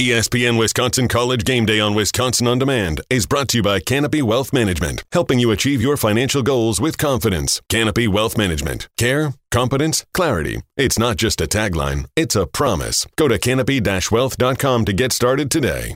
[0.00, 4.22] ESPN Wisconsin College Game Day on Wisconsin On Demand is brought to you by Canopy
[4.22, 7.60] Wealth Management, helping you achieve your financial goals with confidence.
[7.68, 8.88] Canopy Wealth Management.
[8.98, 10.62] Care, competence, clarity.
[10.76, 13.06] It's not just a tagline, it's a promise.
[13.16, 15.94] Go to canopy-wealth.com to get started today.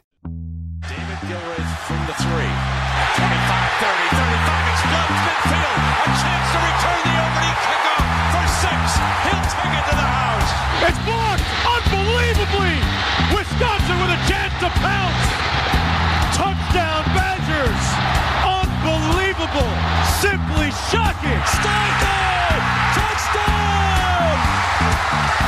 [20.91, 21.41] Shocking.
[21.45, 22.61] Stockton!
[22.97, 24.37] Touchdown!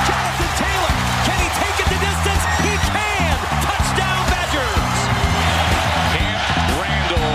[0.04, 0.94] Jonathan Taylor.
[1.24, 2.42] Can he take it the distance?
[2.60, 3.36] He can.
[3.64, 4.98] Touchdown Badgers.
[6.12, 6.42] Camp
[6.76, 7.32] Randall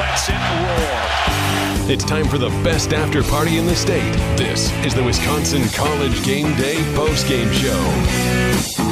[0.00, 1.90] lets it roar.
[1.90, 4.12] It's time for the best after party in the state.
[4.36, 8.85] This is the Wisconsin College Game Day post game show.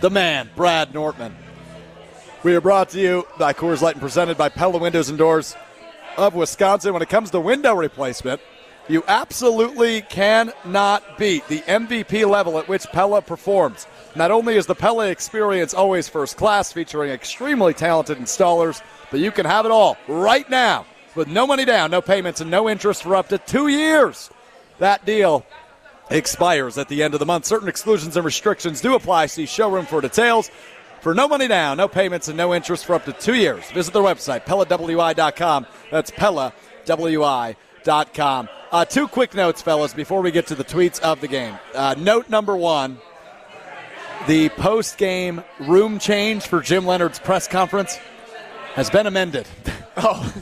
[0.00, 1.36] the man, Brad Nortman.
[2.42, 5.54] We are brought to you by Coors Light and presented by Pella Windows and Doors
[6.16, 6.92] of Wisconsin.
[6.92, 8.40] When it comes to window replacement,
[8.88, 13.86] you absolutely cannot beat the MVP level at which Pella performs.
[14.14, 19.30] Not only is the Pella experience always first class, featuring extremely talented installers, but you
[19.30, 23.02] can have it all right now with no money down, no payments, and no interest
[23.02, 24.30] for up to two years.
[24.78, 25.46] That deal
[26.10, 27.46] expires at the end of the month.
[27.46, 29.26] Certain exclusions and restrictions do apply.
[29.26, 30.50] See showroom for details.
[31.04, 33.92] For no money down, no payments, and no interest for up to two years, visit
[33.92, 35.66] their website, PellaWI.com.
[35.90, 38.48] That's PellaWI.com.
[38.72, 41.58] Uh, two quick notes, fellas, before we get to the tweets of the game.
[41.74, 42.96] Uh, note number one
[44.26, 47.98] the post game room change for Jim Leonhard's press conference
[48.72, 49.46] has been amended.
[49.98, 50.34] oh.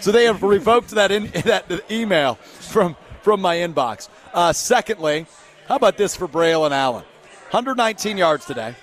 [0.00, 4.10] So they have revoked that in that email from from my inbox.
[4.34, 5.24] Uh, secondly,
[5.66, 7.04] how about this for Braylon Allen?
[7.52, 8.74] 119 yards today,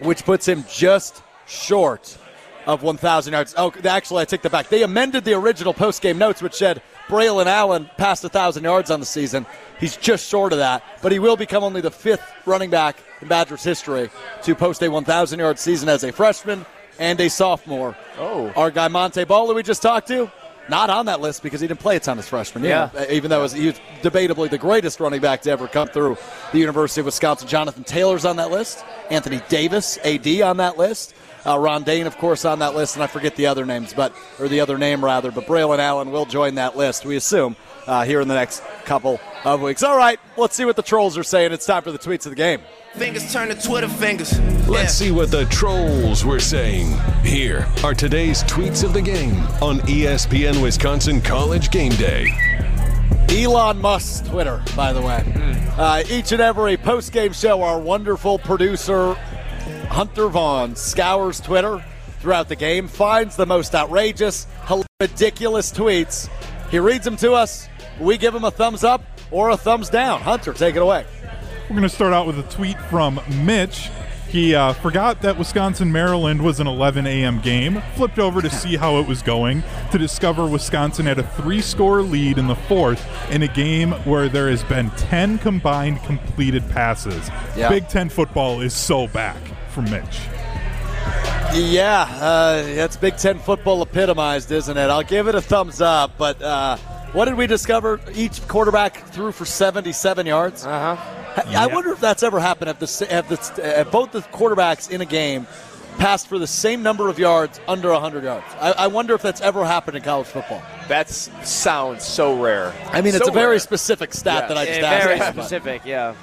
[0.00, 2.18] which puts him just short
[2.66, 3.54] of 1,000 yards.
[3.56, 4.68] Oh, actually, I take that back.
[4.68, 9.00] They amended the original post game notes, which said Braylon Allen passed 1,000 yards on
[9.00, 9.46] the season.
[9.78, 13.28] He's just short of that, but he will become only the fifth running back in
[13.28, 14.10] Badgers history
[14.42, 16.66] to post a 1,000 yard season as a freshman
[16.98, 17.96] and a sophomore.
[18.18, 18.52] Oh.
[18.56, 20.30] Our guy Montee Ball, who we just talked to,
[20.68, 22.90] not on that list because he didn't play a ton his freshman year.
[22.92, 23.00] Yeah.
[23.00, 26.16] Uh, even though was, he was debatably the greatest running back to ever come through
[26.52, 27.48] the University of Wisconsin.
[27.48, 28.84] Jonathan Taylor's on that list.
[29.10, 31.14] Anthony Davis, AD, on that list.
[31.46, 34.12] Uh, Ron Dayne, of course, on that list, and I forget the other names, but
[34.40, 35.30] or the other name rather.
[35.30, 37.04] But Braylon Allen will join that list.
[37.04, 37.54] We assume
[37.86, 39.82] uh, here in the next couple of weeks.
[39.82, 41.52] All right, let's see what the trolls are saying.
[41.52, 42.60] It's time for the tweets of the game.
[42.94, 44.38] Fingers turn to Twitter fingers.
[44.66, 46.98] Let's see what the trolls were saying.
[47.22, 52.26] Here are today's tweets of the game on ESPN Wisconsin College Game Day.
[53.28, 55.22] Elon Musk's Twitter, by the way.
[55.76, 59.16] Uh, each and every post game show, our wonderful producer,
[59.88, 61.82] Hunter Vaughn, scours Twitter
[62.20, 64.46] throughout the game, finds the most outrageous,
[65.00, 66.28] ridiculous tweets.
[66.70, 67.68] He reads them to us.
[68.00, 70.20] We give him a thumbs up or a thumbs down.
[70.20, 71.04] Hunter, take it away.
[71.62, 73.90] We're going to start out with a tweet from Mitch.
[74.28, 77.40] He uh, forgot that Wisconsin Maryland was an 11 a.m.
[77.40, 79.62] game, flipped over to see how it was going,
[79.92, 84.28] to discover Wisconsin had a three score lead in the fourth in a game where
[84.28, 87.28] there has been 10 combined completed passes.
[87.56, 87.68] Yeah.
[87.68, 89.36] Big Ten football is so back
[89.76, 90.20] from Mitch.
[91.54, 94.88] Yeah, uh, that's Big Ten football epitomized, isn't it?
[94.90, 96.78] I'll give it a thumbs up, but uh,
[97.12, 98.00] what did we discover?
[98.14, 100.64] Each quarterback threw for 77 yards.
[100.64, 101.42] Uh huh.
[101.48, 102.70] I wonder if that's ever happened.
[102.70, 105.46] If the if, the, if both the quarterbacks in a game
[105.98, 108.44] passed for the same number of yards under 100 yards.
[108.58, 110.62] I, I wonder if that's ever happened in college football.
[110.88, 112.72] That sounds so rare.
[112.92, 113.58] I mean, it's a very rare.
[113.58, 114.48] specific stat Yeah.
[114.48, 115.04] that I just Yeah, asked.
[115.04, 115.32] very about.
[115.34, 116.14] specific, yeah.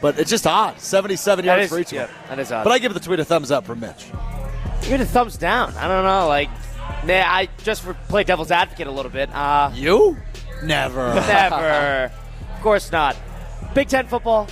[0.00, 0.80] But it's just odd.
[0.80, 2.14] 77 That yards is- for each yeah, one.
[2.28, 2.64] that is odd.
[2.64, 4.06] But I give the tweet a thumbs up from Mitch.
[4.82, 5.74] Give it a thumbs down.
[5.76, 6.26] I don't know.
[6.26, 6.48] Like,
[7.04, 9.28] nah, I just play devil's advocate a little bit.
[9.34, 10.16] Uh, You?
[10.62, 11.14] Never.
[11.26, 12.10] never.
[12.56, 13.16] Of course not.
[13.74, 14.48] Big Ten football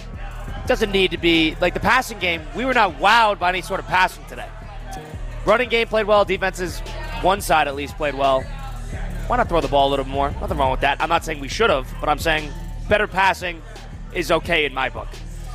[0.66, 2.42] doesn't need to be like the passing game.
[2.54, 4.46] We were not wowed by any sort of passing today.
[5.46, 6.24] Running game played well.
[6.26, 6.80] Defenses,
[7.22, 8.42] one side at least, played well.
[9.28, 10.30] Why not throw the ball a little more?
[10.40, 11.00] Nothing wrong with that.
[11.02, 12.50] I'm not saying we should have, but I'm saying
[12.88, 13.62] better passing
[14.12, 15.08] is okay in my book.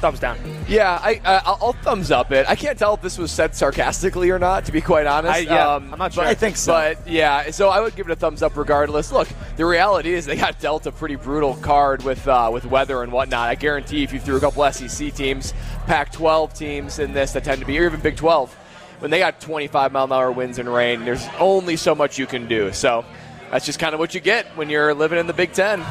[0.03, 0.37] Thumbs down.
[0.67, 2.45] Yeah, I, uh, I'll, I'll thumbs up it.
[2.49, 5.33] I can't tell if this was said sarcastically or not, to be quite honest.
[5.33, 6.25] I- yeah, Um, I'm not sure.
[6.25, 6.73] but- I think so.
[6.73, 9.13] But yeah, so I would give it a thumbs up regardless.
[9.13, 13.01] Look, the reality is they got dealt a pretty brutal card with uh, with weather
[13.01, 13.47] and whatnot.
[13.47, 15.53] I guarantee if you threw a couple SEC teams,
[15.87, 18.53] Pac-12 teams in this that tend to be, or even Big 12,
[18.99, 22.25] when they got 25 mile an hour winds and rain, there's only so much you
[22.25, 22.73] can do.
[22.73, 23.05] So
[23.51, 25.81] that's just kind of what you get when you're living in the Big Ten.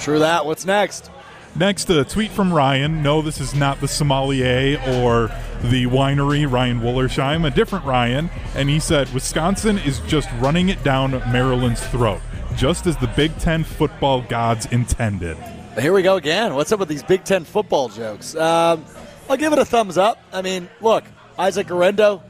[0.00, 0.44] True that.
[0.44, 1.10] What's next?
[1.56, 3.00] Next, a tweet from Ryan.
[3.00, 5.28] No, this is not the sommelier or
[5.62, 8.28] the winery, Ryan Wollersheim, a different Ryan.
[8.56, 12.20] And he said, Wisconsin is just running it down Maryland's throat,
[12.56, 15.36] just as the Big Ten football gods intended.
[15.78, 16.54] Here we go again.
[16.54, 18.34] What's up with these Big Ten football jokes?
[18.34, 18.84] Um,
[19.30, 20.18] I'll give it a thumbs up.
[20.32, 21.04] I mean, look,
[21.38, 22.20] Isaac Guerendo,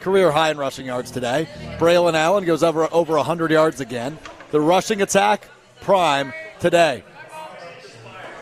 [0.00, 1.48] career high in rushing yards today.
[1.78, 4.18] Braylon Allen goes over over 100 yards again.
[4.50, 5.48] The rushing attack,
[5.80, 7.02] prime today.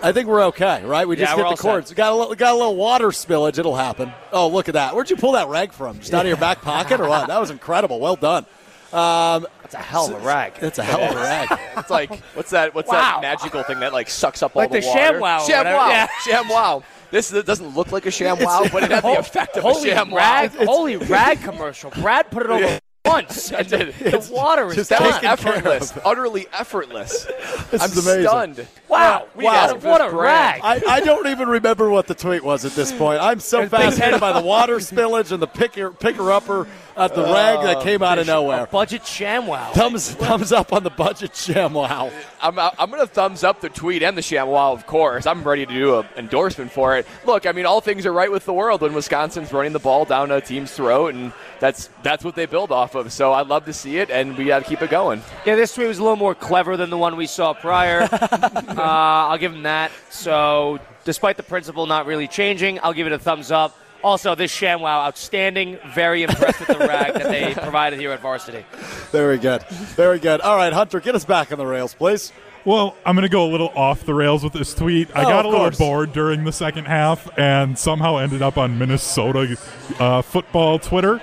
[0.03, 1.07] I think we're okay, right?
[1.07, 1.89] We just Yeah, hit the cords.
[1.89, 1.97] set.
[1.97, 3.59] Got a little, got a little water spillage.
[3.59, 4.13] It'll happen.
[4.33, 4.95] Oh, look at that!
[4.95, 5.99] Where'd you pull that rag from?
[6.01, 7.29] Just out of your back pocket or what?
[7.29, 8.01] That was incredible.
[8.01, 8.45] Well done.
[8.93, 10.53] Um, That's a hell of a rag.
[10.61, 11.49] it's a hell of a rag.
[11.79, 12.75] It's like what's that?
[12.75, 13.01] What's Wow.
[13.01, 15.01] that magical thing that like sucks up Like all the, the water?
[15.19, 15.89] ShamWow the Sham whatever, wow.
[15.89, 16.07] yeah.
[16.27, 16.83] Sham wow.
[17.11, 19.73] This is- doesn't look like a sham wow, but it had the effect of a
[19.73, 20.65] holy sham rag, wow.
[20.67, 21.91] holy rag commercial.
[21.91, 25.25] Brad put it over once, and the, the water is just That was gone.
[25.25, 27.27] effortless, utterly effortless.
[27.73, 28.23] I'm is amazing.
[28.23, 28.67] stunned.
[28.89, 30.17] Wow, We wow, asked what a brand.
[30.17, 30.61] rag!
[30.63, 33.21] I, I don't even remember what the tweet was at this point.
[33.21, 37.63] I'm so fascinated by the water spillage and the picker picker upper at the rag
[37.63, 38.67] that came out of nowhere.
[38.67, 39.73] Budget ShamWow.
[39.73, 42.13] Thumbs thumbs up on the budget ShamWow.
[42.41, 45.27] I'm, I'm going to thumbs up the tweet and the ShamWow, of course.
[45.27, 47.07] I'm ready to do an endorsement for it.
[47.25, 50.05] Look, I mean, all things are right with the world when Wisconsin's running the ball
[50.05, 53.13] down a team's throat, and that's that's what they build off of.
[53.13, 55.23] So I'd love to see it, and we got to keep it going.
[55.47, 58.03] Yeah, this tweet was a little more clever than the one we saw prior.
[58.13, 59.93] uh, I'll give him that.
[60.11, 63.77] So, despite the principle not really changing, I'll give it a thumbs up.
[64.03, 65.79] Also, this ShamWow, outstanding.
[65.95, 68.65] Very impressed with the rag that they provided here at Varsity.
[69.11, 69.63] Very good.
[69.69, 70.41] Very good.
[70.41, 72.33] All right, Hunter, get us back on the rails, please.
[72.65, 75.09] Well, I'm going to go a little off the rails with this tweet.
[75.17, 78.57] I Oh, got of a little bored during the second half and somehow ended up
[78.57, 79.57] on Minnesota
[79.99, 81.21] uh, football Twitter.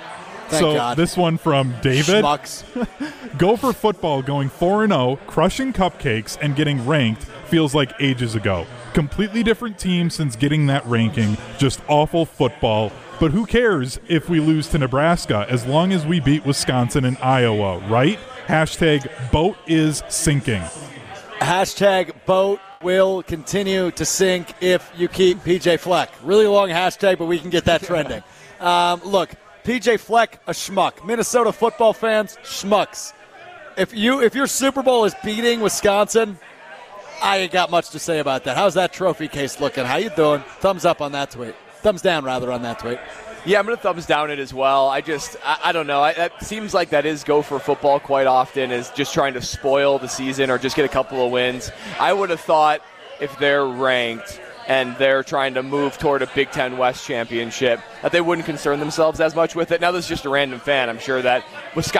[0.50, 0.98] Thank so God.
[0.98, 2.26] this one from David.
[2.26, 2.64] Schmucks.
[3.38, 8.66] Gopher football going 4 0, crushing cupcakes, and getting ranked feels like ages ago.
[8.94, 11.38] Completely different team since getting that ranking.
[11.58, 12.92] Just awful football.
[13.20, 17.18] But who cares if we lose to Nebraska as long as we beat Wisconsin and
[17.18, 18.18] Iowa, right?
[18.48, 20.64] Hashtag boat is sinking.
[21.40, 26.12] Hashtag boat will continue to sink if you keep PJ Fleck.
[26.24, 28.24] Really long hashtag, but we can get that trending.
[28.60, 29.32] Um, look,
[29.64, 31.06] PJ Fleck, a schmuck.
[31.06, 33.14] Minnesota football fans, schmucks.
[33.78, 36.38] If you if your Super Bowl is beating Wisconsin,
[37.22, 38.56] I ain't got much to say about that.
[38.56, 39.86] How's that trophy case looking?
[39.86, 40.42] How you doing?
[40.60, 41.56] Thumbs up on that tweet.
[41.82, 43.00] Thumbs down rather on that tweet.
[43.46, 44.90] Yeah, I'm going to thumbs down it as well.
[44.90, 46.02] I just, I, I don't know.
[46.02, 49.98] I, that seems like that is Gopher football quite often, is just trying to spoil
[49.98, 51.72] the season or just get a couple of wins.
[52.00, 52.82] I would have thought
[53.22, 58.12] if they're ranked and they're trying to move toward a Big Ten West championship, that
[58.12, 59.82] they wouldn't concern themselves as much with it.
[59.82, 60.90] Now, this is just a random fan.
[60.90, 61.44] I'm sure that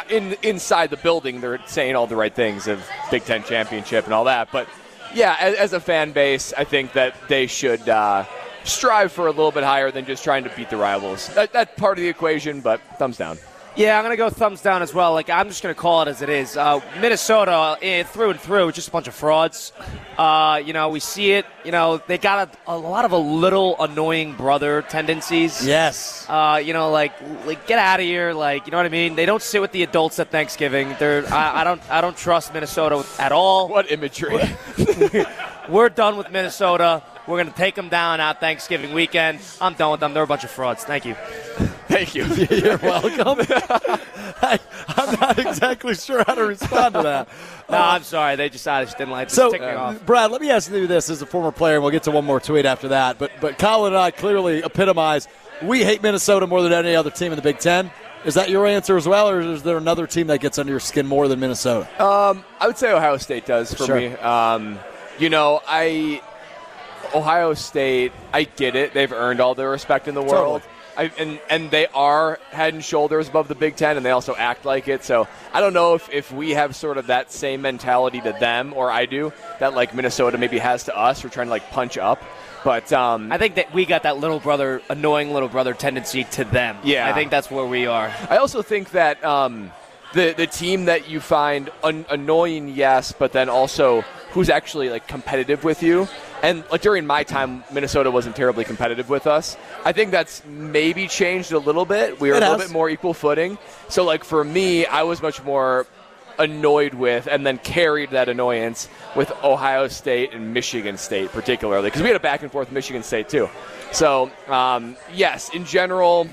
[0.10, 4.14] in, inside the building, they're saying all the right things of Big Ten championship and
[4.14, 4.50] all that.
[4.52, 4.68] But
[5.14, 7.88] yeah, as, as a fan base, I think that they should.
[7.88, 8.26] Uh,
[8.64, 11.28] strive for a little bit higher than just trying to beat the rivals.
[11.30, 13.38] That, that's part of the equation, but thumbs down.
[13.80, 15.14] Yeah, I'm going to go thumbs down as well.
[15.14, 16.58] Like, I'm just going to call it as it is.
[16.58, 19.72] Uh, Minnesota, eh, through and through, just a bunch of frauds.
[20.18, 21.46] Uh, you know, we see it.
[21.64, 25.66] You know, they got a, a lot of a little annoying brother tendencies.
[25.66, 26.26] Yes.
[26.28, 27.14] Uh, you know, like,
[27.46, 28.34] like get out of here.
[28.34, 29.16] Like, you know what I mean?
[29.16, 30.94] They don't sit with the adults at Thanksgiving.
[31.00, 33.70] They're, I, I don't, I don't trust Minnesota at all.
[33.70, 34.44] What imagery?
[35.70, 37.02] We're done with Minnesota.
[37.28, 39.40] We're going to take them down out Thanksgiving weekend.
[39.62, 40.14] I'm done with them.
[40.14, 40.84] They're a bunch of frauds.
[40.84, 41.16] Thank you.
[41.90, 42.24] Thank you.
[42.56, 43.46] You're welcome.
[44.42, 47.28] I, I'm not exactly sure how to respond to that.
[47.70, 48.36] No, I'm sorry.
[48.36, 50.06] They just, I just didn't like to So, tick me off.
[50.06, 52.26] Brad, let me ask you this as a former player, and we'll get to one
[52.26, 53.18] more tweet after that.
[53.18, 55.28] But but Colin and I clearly epitomize
[55.64, 57.92] we hate Minnesota more than any other team in the Big Ten.
[58.24, 60.80] Is that your answer as well, or is there another team that gets under your
[60.80, 61.88] skin more than Minnesota?
[62.04, 63.96] Um, I would say Ohio State does for Sure.
[63.96, 64.08] me.
[64.18, 64.78] Um,
[65.18, 66.22] you know, I
[67.16, 68.94] Ohio State, I get it.
[68.94, 70.62] They've earned all the respect in the world.
[70.62, 70.76] Totally.
[71.00, 74.36] I, and and they are head and shoulders above the Big Ten, and they also
[74.36, 75.06] act like it.
[75.06, 78.74] So I don't know if, if we have sort of that same mentality to them,
[78.74, 81.24] or I do that like Minnesota maybe has to us.
[81.24, 82.22] We're trying to like punch up,
[82.66, 86.44] but um, I think that we got that little brother, annoying little brother tendency to
[86.44, 86.78] them.
[86.84, 87.08] Yeah.
[87.10, 88.12] I think that's where we are.
[88.30, 89.72] I also think that um,
[90.14, 94.02] the the team that you find un- annoying, yes, but then also
[94.32, 96.08] who's actually like competitive with you.
[96.42, 99.58] And like during my time, Minnesota wasn't terribly competitive with us.
[99.84, 102.20] I think that's maybe changed a little bit.
[102.22, 102.68] We were It a little has.
[102.70, 103.58] bit more equal footing.
[103.90, 105.86] So like for me, I was much more
[106.38, 112.02] annoyed with and then carried that annoyance with Ohio State and Michigan State particularly because
[112.02, 113.50] we had a back and forth Michigan State too.
[113.92, 116.30] So um, yes, in general,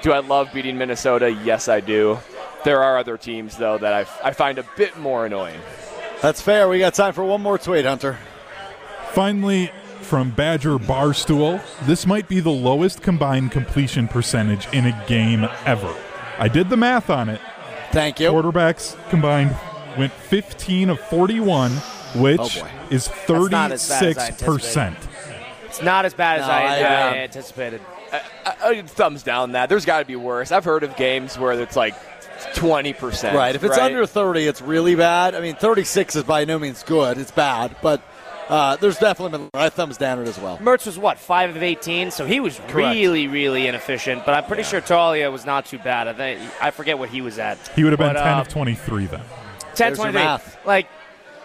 [0.00, 1.30] do I love beating Minnesota?
[1.44, 2.18] Yes, I do.
[2.64, 5.60] There are other teams, though, that I, I find a bit more annoying.
[6.22, 6.68] That's fair.
[6.68, 8.18] We got time for one more tweet, Hunter.
[9.12, 15.46] Finally, from Badger Barstool, this might be the lowest combined completion percentage in a game
[15.64, 15.94] ever.
[16.38, 17.40] I did the math on it.
[17.92, 18.30] Thank you.
[18.30, 19.54] Quarterbacks combined
[19.96, 21.72] went 15 of 41,
[22.16, 22.70] which Oh, boy.
[22.90, 24.96] is not as bad as I 36%.
[25.66, 27.80] It's not as bad as No, I, I, I uh, anticipated.
[28.12, 28.22] I,
[28.62, 29.68] I, thumbs down that.
[29.68, 30.52] There's got to be worse.
[30.52, 31.94] I've heard of games where it's like
[32.54, 33.34] 20%.
[33.34, 33.54] Right.
[33.54, 33.82] If it's right?
[33.82, 35.34] under 30, it's really bad.
[35.34, 37.18] I mean, 36 is by no means good.
[37.18, 38.00] It's bad, but
[38.48, 39.50] uh, there's definitely been.
[39.54, 40.58] I thumbs down it as well.
[40.58, 44.24] Mertz was what five of eighteen, so he was really, really inefficient.
[44.24, 46.08] But I'm pretty sure Taulia was not too bad.
[46.08, 47.58] I think I forget what he was at.
[47.76, 49.20] He would have been But, 10 uh, of 23 then.
[49.74, 50.52] 10, There's 23.
[50.64, 50.88] Like,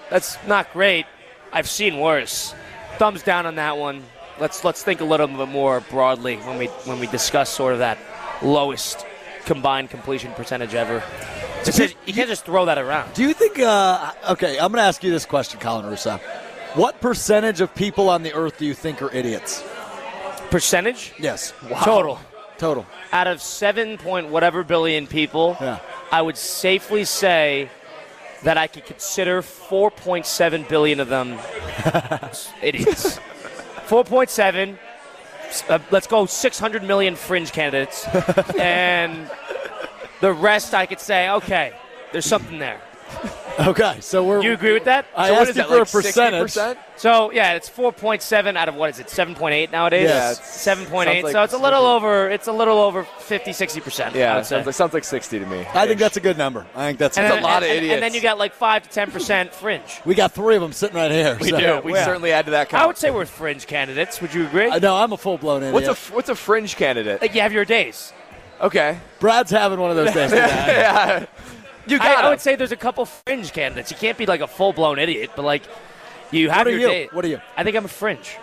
[0.10, 1.06] that's not great.
[1.52, 2.56] I've seen worse.
[2.98, 4.04] Thumbs down on that one.
[4.40, 7.80] Let's let's think a little bit more broadly when we when we discuss sort of
[7.80, 7.98] that
[8.42, 9.06] lowest
[9.46, 11.04] combined completion percentage ever.
[11.66, 13.14] Just- you can't just throw that around.
[13.14, 13.60] Do you think?
[13.60, 16.20] Uh, okay, I'm going to ask you this question, Colin Russo.
[16.76, 19.64] What percentage of people on the earth do you think are idiots?
[20.50, 21.54] Percentage Yes.
[21.84, 22.20] total
[22.58, 22.86] Total.
[23.12, 25.58] out of seven point whatever billion people.
[25.60, 25.80] Yeah.
[26.12, 27.70] I would safely say
[28.44, 31.34] that I could consider 4.7 billion of them
[32.62, 33.20] idiots.
[33.88, 34.78] 4.7.
[35.70, 38.08] Uh, let's go 600 million fringe candidates,
[38.60, 39.30] and
[40.22, 41.74] the rest I could say, okay,
[42.12, 42.82] there's something there.
[43.68, 44.42] Okay, so we're.
[44.42, 45.06] You agree with that?
[45.16, 46.54] I So what asked you that, for like a percentage.
[46.54, 46.78] 60%?
[46.98, 49.08] So yeah, it's 4.7 out of what is it?
[49.08, 50.10] 7.8 nowadays.
[50.10, 51.22] Yeah, it's- 7.8.
[51.24, 52.30] like so it's a little over.
[52.32, 54.16] It's a little over 50, 60 percent.
[54.16, 55.66] Yeah, it sounds like, sounds like 60 to me.
[55.74, 56.66] I think that's a good number.
[56.76, 57.94] I think that's and a then, a lot of and- and- idiots.
[57.94, 60.02] And then you got like five to ten percent fringe.
[60.04, 61.38] We got three of them sitting right here.
[61.40, 61.82] We so- do.
[61.86, 62.06] We Yeah.
[62.06, 62.82] certainly add to that count.
[62.84, 64.20] I would say we're fringe candidates.
[64.20, 64.70] Would you agree?
[64.72, 65.74] I know I'm a full blown idiot.
[65.76, 67.22] What's a what's a fringe candidate?
[67.22, 68.14] Like you have your days.
[68.62, 68.98] Okay.
[69.20, 70.30] Brad's having one of those days.
[70.32, 71.28] today.
[71.88, 73.92] You I, got I would say there's a couple fringe candidates.
[73.92, 75.64] You can't be like a full blown idiot, but like
[76.32, 76.88] you have What are your you?
[76.88, 77.10] day.
[77.12, 77.42] What are you?
[77.58, 78.38] I think I'm a fringe.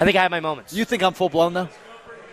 [0.00, 0.72] I think I have my moments.
[0.72, 1.68] You think I'm full blown though?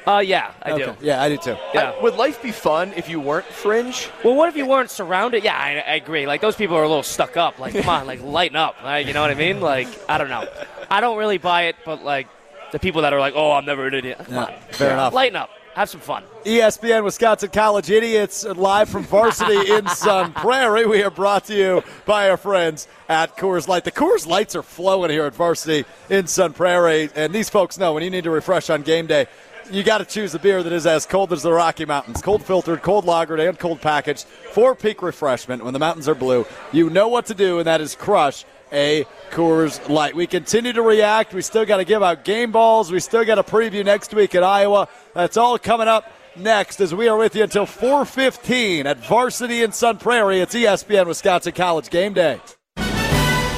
[0.06, 0.84] Uh, yeah, I okay.
[0.86, 0.96] do.
[1.00, 1.56] Yeah, I do too.
[1.74, 2.02] Yeah.
[2.02, 4.10] Would life be fun if you weren't fringe?
[4.22, 5.46] Well, what if you weren't surrounded?
[5.46, 6.28] Yeah, I, I agree.
[6.28, 7.58] Like those people are a little stuck up.
[7.58, 8.76] Like, come on, like lighten up.
[8.84, 9.62] Like, you know what I mean?
[9.62, 10.46] Like, I don't know.
[10.92, 12.28] I don't really buy it, but like
[12.74, 14.18] the people that are like, oh, I'm never an idiot.
[14.26, 15.14] Come Yeah, on, fair enough.
[15.14, 15.50] Lighten up.
[15.76, 16.24] Have some fun.
[16.46, 20.86] ESPN Wisconsin College Idiots live from varsity in Sun Prairie.
[20.86, 23.84] We are brought to you by our friends at Coors Light.
[23.84, 27.92] The Coors Lights are flowing here at varsity in Sun Prairie, and these folks know
[27.94, 29.26] when you need to refresh on game day,
[29.72, 32.22] you got to choose a beer that is as cold as the Rocky Mountains.
[32.22, 35.64] Cold filtered, cold lagered, and cold packaged for peak refreshment.
[35.64, 39.06] When the mountains are blue, you know what to do, and that is crush a
[39.32, 40.16] Coors Light.
[40.16, 41.34] We continue to react.
[41.34, 42.92] We still got to give out game balls.
[42.92, 44.88] We still got a preview next week at Iowa.
[45.14, 49.72] That's all coming up next as we are with you until 4:15 at Varsity in
[49.72, 50.40] Sun Prairie.
[50.40, 52.40] It's ESPN Wisconsin College Game Day.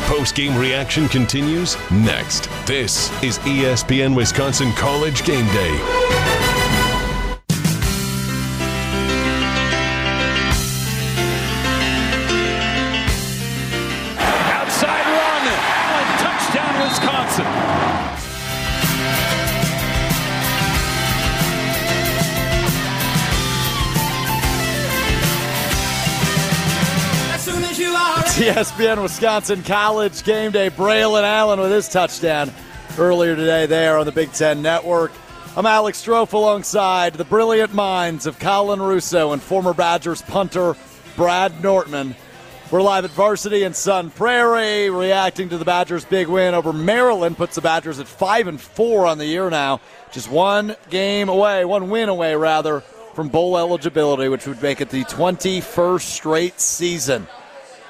[0.06, 2.48] Post game reaction continues next.
[2.68, 6.45] This is ESPN Wisconsin College Game Day.
[28.46, 30.70] ESPN Wisconsin College Game Day.
[30.70, 32.54] Braylon Allen with his touchdown
[33.00, 35.12] earlier today there on the Big Ten Network.
[35.58, 40.76] I'm Alex Strofe alongside the brilliant minds of Colin Russo and former Badgers punter
[41.16, 42.16] Brad Nortman.
[42.70, 47.38] We're live at Varsity in Sun Prairie, reacting to the Badgers' big win over Maryland.
[47.38, 51.66] Puts the Badgers at five and four on the year now, just one game away,
[51.66, 52.82] one win away rather,
[53.16, 57.28] from bowl eligibility, which would make it the 21st straight season.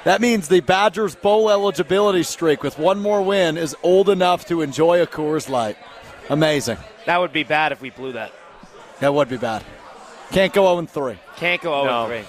[0.05, 4.62] That means the Badgers' bowl eligibility streak with one more win is old enough to
[4.62, 5.77] enjoy a Coors Light.
[6.29, 6.77] Amazing.
[7.07, 8.31] That would be bad if we blew that.
[9.00, 9.63] That would be bad.
[10.31, 11.19] Can't go 0 3.
[11.38, 12.07] Can't go 0 No.
[12.07, 12.21] 3.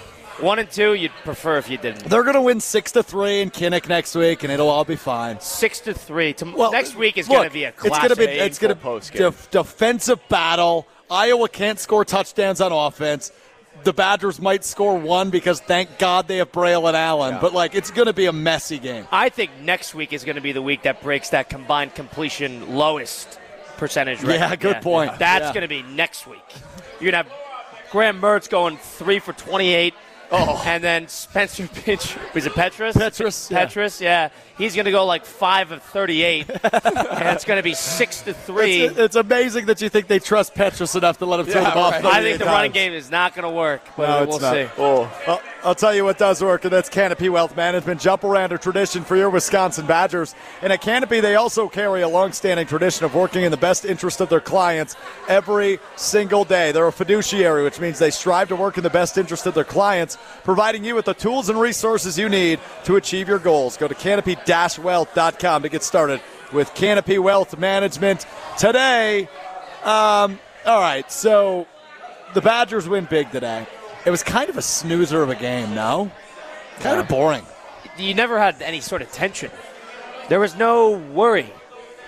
[0.45, 2.03] One and two, you'd prefer if you didn't.
[2.05, 4.95] They're going to win 6 to 3 in Kinnick next week, and it'll all be
[4.95, 5.39] fine.
[5.39, 6.33] Six to three.
[6.33, 8.11] To, Well, next week is going to be a classic.
[8.11, 9.17] It's going to be it's going to Painful postgame.
[9.17, 10.87] def- defensive battle.
[11.09, 13.31] Iowa can't score touchdowns on offense.
[13.87, 17.89] The Badgers might score one because thank God they have Braylon Allen, but like it's
[17.89, 19.07] going to be a messy game.
[19.13, 22.75] I think next week is going to be the week that breaks that combined completion
[22.75, 23.39] lowest
[23.77, 24.39] percentage record.
[24.41, 25.17] Yeah, good point.
[25.19, 25.53] That's Yeah.
[25.53, 26.43] going to be next week.
[26.99, 27.39] You're going to have
[27.93, 29.93] Graham Mertz going three for 28.
[30.31, 30.61] Oh.
[30.65, 32.93] And then Spencer Pitch, was it Petras?
[32.93, 33.65] Petras, yeah.
[33.65, 34.29] Petras, yeah.
[34.57, 36.49] He's going to go like 5 of 38.
[36.49, 38.81] and it's going to be 6 to 3.
[38.81, 41.69] It's, it's amazing that you think they trust Petras enough to let him throw the
[41.71, 41.91] ball.
[41.91, 42.03] right.
[42.05, 44.53] I think the running game is not going to work, but No, we'll it's not.
[44.53, 44.67] see.
[44.77, 47.99] Oh, Well, I'll tell you what does work, and that's Canopy Wealth Management.
[48.01, 50.33] Jump around a tradition for your Wisconsin Badgers.
[50.61, 54.21] And at Canopy, they also carry a long-standing tradition of working in the best interest
[54.21, 54.95] of their clients
[55.27, 56.71] every single day.
[56.71, 59.63] They're a fiduciary, which means they strive to work in the best interest of their
[59.63, 63.77] clients, providing you with the tools and resources you need to achieve your goals.
[63.77, 66.21] Go to canopy-wealth.com to get started
[66.53, 68.25] with Canopy Wealth Management
[68.57, 69.27] today.
[69.83, 71.67] Um, all right, so
[72.33, 73.65] the Badgers win big today.
[74.05, 76.11] It was kind of a snoozer of a game, no?
[76.79, 77.43] Kind of boring.
[77.97, 79.51] You never had any sort of tension.
[80.29, 81.51] There was no worry.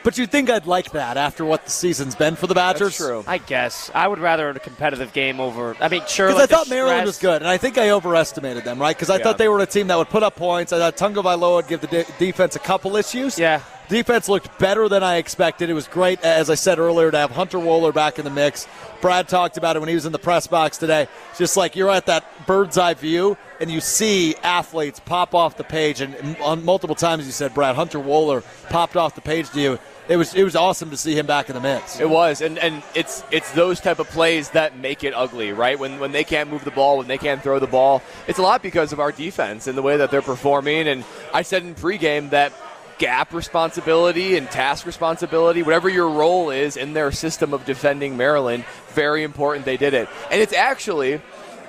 [0.03, 2.97] But you'd think I'd like that after what the season's been for the Badgers?
[2.97, 3.23] that's true.
[3.27, 5.75] I guess I would rather a competitive game over.
[5.79, 6.27] I mean, sure.
[6.27, 8.95] Because like I thought Maryland stress- was good, and I think I overestimated them, right?
[8.95, 9.23] Because I Yeah.
[9.23, 10.71] thought they were a team that would put up points.
[10.73, 13.37] I thought Tagovailoa would give the de- defense a couple issues.
[13.37, 13.59] Yeah.
[13.89, 15.67] Defense looked better than I expected.
[15.71, 18.67] It was great, as I said earlier, to have Hunter Wohler back in the mix.
[19.01, 21.07] Brad talked about it when he was in the press box today.
[21.31, 25.57] It's just like you're at that bird's eye view, and you see athletes pop off
[25.57, 26.01] the page.
[26.01, 29.79] And on multiple times, you said, Brad, Hunter Wohler popped off the page to you.
[30.07, 31.99] It was it was awesome to see him back in the mix.
[31.99, 35.77] It was, and, and it's it's those type of plays that make it ugly, right?
[35.77, 38.41] When when they can't move the ball, when they can't throw the ball, it's a
[38.41, 40.87] lot because of our defense and the way that they're performing.
[40.87, 42.53] And I said in pregame that
[42.99, 48.63] gap responsibility and task responsibility, whatever your role is in their system of defending Maryland,
[48.89, 49.65] very important.
[49.65, 51.21] They did it, and it's actually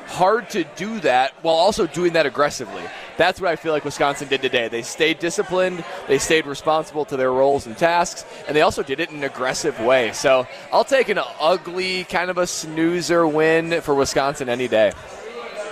[0.07, 2.83] hard to do that while also doing that aggressively.
[3.17, 4.67] That's what I feel like Wisconsin did today.
[4.67, 8.99] They stayed disciplined, they stayed responsible to their roles and tasks, and they also did
[8.99, 10.13] it in an aggressive way.
[10.13, 14.93] So I'll take an ugly, kind of a snoozer win for Wisconsin any day.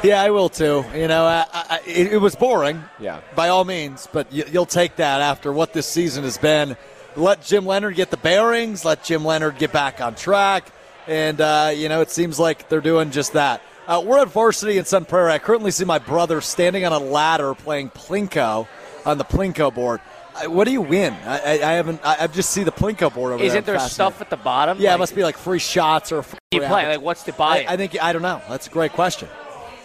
[0.03, 0.85] Yeah, I will too.
[0.95, 2.83] You know, I, I, it, it was boring.
[3.01, 3.21] Yeah.
[3.35, 6.77] By all means, but you, you'll take that after what this season has been.
[7.17, 8.85] Let Jim Leonhard get the bearings.
[8.85, 10.71] Let Jim Leonhard get back on track,
[11.09, 13.61] and uh, you know it seems like they're doing just that.
[13.89, 15.33] Uh, we're at varsity in Sun Prairie.
[15.33, 18.69] I currently see my brother standing on a ladder playing plinko
[19.05, 20.01] on the plinko board.
[20.37, 21.15] I, what do you win?
[21.25, 22.01] I, I, I haven't.
[22.05, 23.47] I, I just see the plinko board over there.
[23.47, 24.79] Isn't I'm there stuff at the bottom?
[24.79, 26.23] Yeah, it must be like free shots or.
[26.23, 27.65] Free You play like what's to buy?
[27.65, 28.41] I, I think I don't know.
[28.49, 29.29] That's a great question.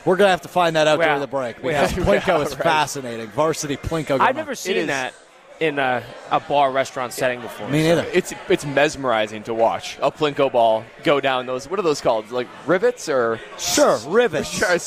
[0.05, 2.05] We're gonna have to find that out We're during the break We're because out.
[2.05, 2.63] Plinko is Right.
[2.63, 3.27] fascinating.
[3.27, 4.19] Varsity Plinko.
[4.19, 5.13] I've never seen that
[5.59, 7.67] in a, a bar restaurant setting before.
[7.69, 8.05] Me neither.
[8.11, 11.69] It's it's mesmerizing to watch a plinko ball go down those.
[11.69, 12.31] What are those called?
[12.31, 13.39] Like rivets or?
[13.57, 14.49] Sure, rivets.
[14.57, 14.77] Sure,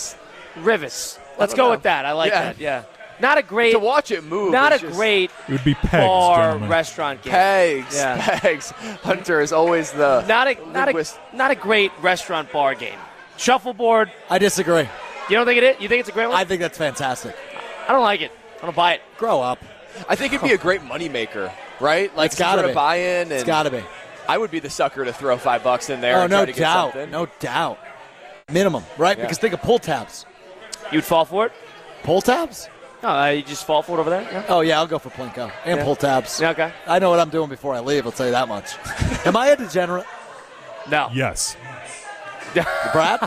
[0.62, 1.18] Rivets.
[1.38, 1.70] Let's go know.
[1.72, 2.05] with that.
[2.07, 2.42] I like Yeah.
[2.44, 2.59] that.
[2.59, 2.83] Yeah.
[3.20, 3.72] Not a great.
[3.72, 4.52] To watch it move.
[4.52, 6.68] Not a just- great It would be pegs, bar gentlemen.
[6.68, 7.33] restaurant game.
[7.33, 8.38] Pegs, Yeah.
[8.40, 8.70] pegs.
[9.02, 12.98] Hunter is always the Not a not a not a great restaurant bar game.
[13.38, 14.11] Shuffleboard.
[14.31, 14.88] I disagree.
[15.29, 15.81] You don't think it is?
[15.83, 16.37] You think it's a great one?
[16.37, 17.35] I think that's fantastic.
[17.89, 18.31] I don't like it.
[18.62, 19.03] I don't buy it.
[19.19, 19.59] Grow up.
[20.09, 22.15] I think it'd be a great moneymaker, right?
[22.17, 22.71] Like It's some gotta sort be.
[22.73, 23.33] of buy-in.
[23.33, 23.83] It's And got to be.
[24.29, 26.19] I would be the sucker to throw five bucks in there.
[26.19, 26.93] Oh, and no try to doubt.
[26.93, 27.11] something.
[27.11, 27.79] No doubt.
[28.51, 29.17] Minimum, right?
[29.17, 29.25] Yeah.
[29.25, 30.27] Because think of pull tabs.
[30.93, 31.53] You'd fall for it?
[32.03, 32.69] Pull tabs?
[33.03, 34.23] No, uh, you just fall for it over there.
[34.23, 34.45] Yeah.
[34.49, 35.85] Oh yeah, I'll go for Plinko and Yeah.
[35.85, 36.41] pull tabs.
[36.41, 36.73] Yeah, okay.
[36.87, 38.07] I know what I'm doing before I leave.
[38.07, 38.75] I'll tell you that much.
[39.27, 40.07] Am I a degenerate,
[40.89, 41.09] No.
[41.12, 41.57] Yes.
[42.92, 43.21] Brad?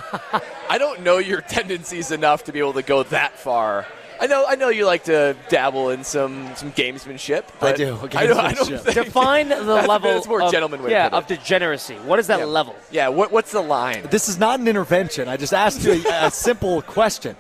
[0.70, 3.86] I don't know your tendencies enough to be able to go that far.
[4.22, 7.46] I know, I know you like to dabble in some some gamesmanship.
[7.62, 10.12] But do, I don't, I don't Define the That's level.
[10.14, 11.96] that's more of, gentleman way Yeah, of degeneracy.
[11.96, 12.44] What is that Yeah.
[12.46, 12.76] level?
[12.92, 14.06] Yeah, what, what's the line?
[14.12, 15.30] this is not an intervention.
[15.30, 17.38] I just asked you a, a simple question.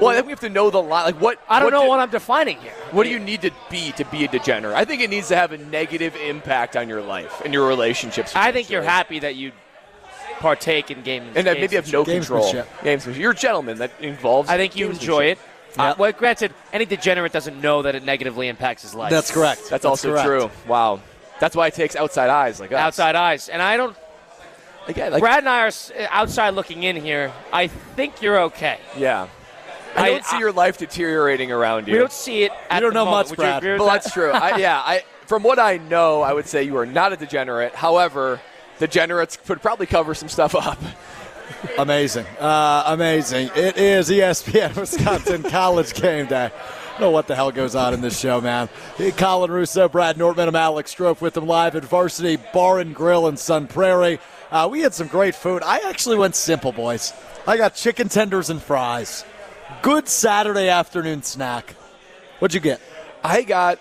[0.00, 1.04] Well, I think we have to know the line.
[1.04, 1.38] Like what?
[1.46, 2.72] I don't know do- what I'm defining here.
[2.92, 4.76] What do you need to be to be a degenerate?
[4.76, 8.32] I think it needs to have a negative impact on your life and your relationships.
[8.34, 9.52] I think you're happy that you
[10.44, 11.32] partake in gaming.
[11.34, 12.44] and that maybe have no control.
[12.52, 12.66] Gamesmanship.
[12.82, 13.18] Gamesmanship.
[13.18, 13.78] You're a gentleman.
[13.78, 14.50] That involves.
[14.50, 15.38] I think you enjoy it.
[15.78, 19.10] Uh, well, granted, any degenerate doesn't know that it negatively impacts his life.
[19.10, 19.70] That's correct.
[19.70, 20.26] That's, also correct.
[20.26, 20.50] true.
[20.68, 21.00] Wow.
[21.40, 22.78] That's why it takes outside eyes like us.
[22.78, 23.96] outside eyes, and I don't.
[24.86, 25.72] Again, like, Brad and I are
[26.10, 27.32] outside looking in here.
[27.50, 28.78] I think you're okay.
[28.98, 29.28] yeah.
[29.96, 31.94] I, I- don't see I- your life deteriorating around you.
[31.94, 32.52] We don't see it.
[32.68, 33.30] At don't the know moment.
[33.30, 33.58] much, Would you Brad.
[33.62, 34.02] agree with Well, that?
[34.02, 34.30] that's true.
[34.30, 37.74] I, yeah, I from what I know, I would say you are not a degenerate.
[37.74, 38.40] However,
[38.78, 40.78] degenerates could probably cover some stuff up.
[41.78, 42.26] Amazing.
[42.38, 43.50] Uh, amazing.
[43.54, 46.46] It is ESPN Wisconsin College Game Day.
[46.46, 48.68] I don't know what the hell goes on in this show, man.
[49.16, 53.26] Colin Russo, Brad Nortman, I'm Alex Strope with them live at Varsity Bar and Grill
[53.26, 54.20] in Sun Prairie.
[54.50, 55.62] Uh, we had some great food.
[55.64, 57.12] I actually went simple, boys.
[57.46, 59.24] I got chicken tenders and fries.
[59.82, 61.74] Good Saturday afternoon snack.
[62.38, 62.80] What'd you get?
[63.24, 63.80] I got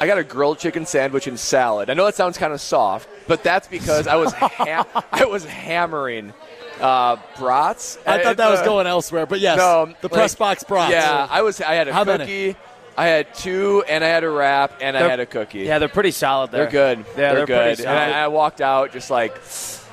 [0.00, 1.90] I got a grilled chicken sandwich and salad.
[1.90, 5.44] I know that sounds kind of soft, but that's because I was ha- I was
[5.44, 6.32] hammering
[6.80, 7.98] uh, brats.
[8.06, 10.90] I thought that was going elsewhere, but yes, No, the press like- box brats.
[10.92, 11.60] Yeah, I was.
[11.60, 12.24] I had a How many?
[12.24, 12.56] cookie.
[12.96, 15.60] I had two, and I had a wrap, and I They're- had a cookie.
[15.60, 16.62] Yeah, they're pretty solid there.
[16.64, 16.98] they're good.
[17.16, 17.76] Yeah, they're, good.
[17.76, 17.96] pretty And.
[17.96, 19.40] I, I walked out just like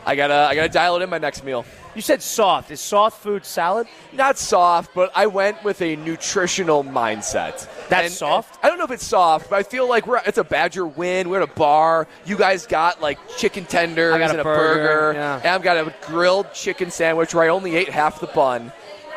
[0.07, 1.65] I gotta I gotta dial it in my next meal.
[1.95, 2.69] You said soft.
[2.71, 3.87] Is soft food salad?
[4.13, 7.67] Not soft, but I went with a nutritional mindset.
[7.89, 8.55] That's And- soft?
[8.55, 10.85] and I don't know if it's soft, but I feel like we're it's a Badger
[10.85, 11.29] win.
[11.29, 12.07] We're at a bar.
[12.25, 15.13] You guys got like chicken tenders I got a and a burger, burger.
[15.19, 15.37] yeah.
[15.37, 18.71] And I've got a grilled chicken sandwich where I only ate half the bun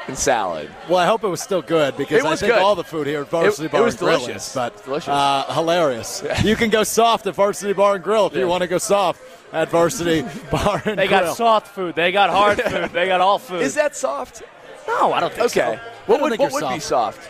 [0.09, 0.69] and salad.
[0.89, 2.61] Well, I hope it was still good because It I think good.
[2.63, 4.49] all the food here at Varsity It- Bar it was and Grill delicious.
[4.49, 5.09] is, but delicious.
[5.09, 6.25] Uh, hilarious.
[6.45, 9.21] you can go soft at Varsity Bar and Grill if you want to go soft
[9.53, 10.97] at Varsity Bar and grill.
[10.97, 11.21] They Grill.
[11.21, 11.95] got soft food.
[11.95, 12.91] They got hard food.
[12.91, 13.63] They got all food.
[13.63, 14.43] Is that soft?
[14.87, 15.61] no, I don't think so.
[15.63, 15.81] Okay.
[16.07, 17.29] What would think what you're would be soft?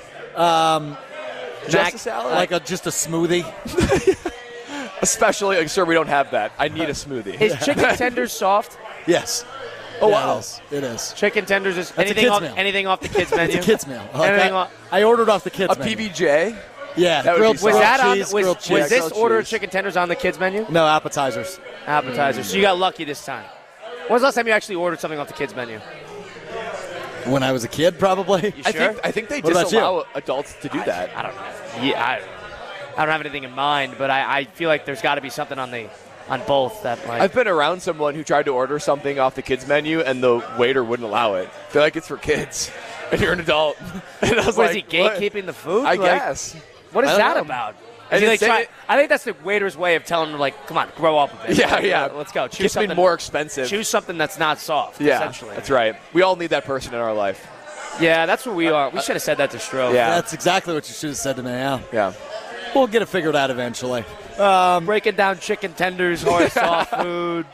[1.64, 2.32] Just Mac- a salad?
[2.34, 3.44] like a just a smoothie.
[5.02, 6.52] Especially, like, sir, we don't have that.
[6.58, 7.40] I need a smoothie.
[7.40, 8.78] Is chicken tender soft?
[9.06, 9.44] Yes.
[10.00, 10.36] Oh, Yeah, wow.
[10.36, 10.60] It is.
[10.70, 11.12] It is.
[11.14, 12.54] Chicken tenders is That's a anything kid's off, meal.
[12.56, 13.56] anything off the kids menu.
[13.58, 14.08] It's a kids meal.
[14.14, 14.56] I like Anything that.
[14.56, 15.92] off- I ordered off the kids menu.
[15.92, 16.10] a menu.
[16.10, 16.56] PBJ?
[16.96, 18.16] Yeah, That would grilled, be Was grilled that on?
[18.16, 20.66] cheese, Was, grilled was this grilled order of chicken tenders on the kids menu?
[20.68, 21.60] No appetizers.
[21.86, 22.48] Appetizers.
[22.50, 23.44] So you got lucky this time.
[24.06, 25.78] When was the last time you actually ordered something off the kids menu?
[27.26, 28.54] When I was a kid, probably.
[28.56, 28.92] You I sure?
[28.92, 29.78] think I think they What about you?
[29.78, 31.10] disallow adults to do that.
[31.14, 31.82] I don't know.
[31.82, 32.20] Yeah, I,
[32.96, 35.28] I don't have anything in mind, but I, I feel like there's got to be
[35.30, 35.88] something on the
[36.28, 37.20] on both that like.
[37.22, 40.44] I've been around someone who tried to order something off the kids menu and the
[40.58, 41.48] waiter wouldn't allow it.
[41.72, 42.70] They're like, it's for kids,
[43.12, 43.76] and you're an adult.
[44.20, 45.20] And I was was like, he what?
[45.20, 45.84] gatekeeping the food?
[45.86, 46.54] I Like, guess.
[46.92, 47.42] What is that know.
[47.42, 47.76] about?
[48.10, 50.66] And Is like, try- it- I think that's the waiter's way of telling them, like,
[50.66, 51.58] come on, grow up a bit.
[51.58, 52.06] Yeah, Like, yeah.
[52.06, 52.48] Let's go.
[52.48, 53.68] Choose Get something more expensive.
[53.68, 55.00] Choose something that's not soft.
[55.00, 55.54] yeah, essentially.
[55.54, 55.94] that's right.
[56.14, 57.46] We all need that person in our life.
[58.00, 58.90] Yeah, that's what we uh, are.
[58.90, 59.92] We uh, should have said that to Stroh.
[59.92, 60.08] Yeah.
[60.10, 61.50] That's exactly what you should have said to me.
[61.50, 61.80] Yeah.
[61.92, 62.12] Yeah.
[62.74, 64.04] We'll get it figured out eventually.
[64.38, 67.46] Um, breaking down chicken tenders, or soft food.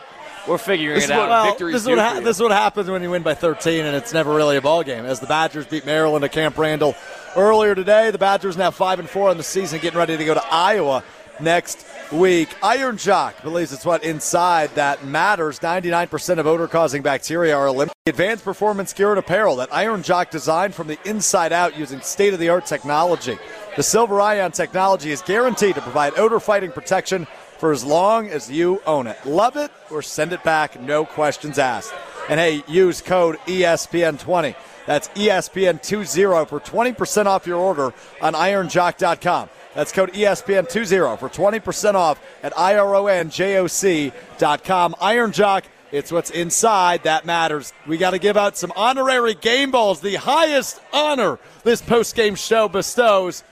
[0.47, 1.59] We're figuring This it out.
[1.59, 3.97] Well, this is what ha- this is what happens when you win by 13, and
[3.97, 5.07] it's never really a ball game.
[5.07, 6.94] As the Badgers beat Maryland at Camp Randall
[7.35, 10.35] earlier today, the Badgers now five and four on the season, getting ready to go
[10.35, 11.03] to Iowa
[11.40, 12.55] next week.
[12.62, 15.61] Iron Jock believes it's what inside that matters.
[15.61, 17.94] 99% of odor-causing bacteria are eliminated.
[18.07, 22.66] Advanced performance gear and apparel that Iron Jock designed from the inside out using state-of-the-art
[22.66, 23.38] technology.
[23.76, 27.26] The Silver Ion technology is guaranteed to provide odor-fighting protection
[27.58, 29.16] for as long as you own it.
[29.26, 31.92] Love it or send it back, no questions asked.
[32.28, 34.54] And hey, use code E ESPN20.
[34.87, 39.48] That's E ESPN20 for 20% off your order on ironjock.com.
[39.74, 44.94] That's code E ESPN20 for 20% off at IRONJOC.com.
[45.00, 47.72] Iron Jock, it's what's inside that matters.
[47.88, 52.68] We got to give out some honorary game balls, the highest honor this post-game show
[52.68, 53.42] bestows.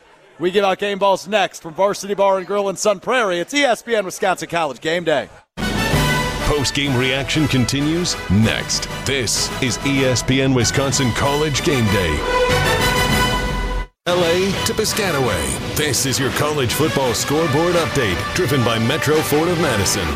[0.43, 3.39] We give out game balls next from Varsity Bar and Grill in Sun Prairie.
[3.39, 5.29] It's ESPN Wisconsin College Game Day.
[5.57, 8.89] Post game reaction continues next.
[9.07, 12.11] This is ESPN Wisconsin College Game Day.
[14.09, 15.77] LA to Piscataway.
[15.77, 20.09] This is your college football scoreboard update, driven by Metro Ford of Madison.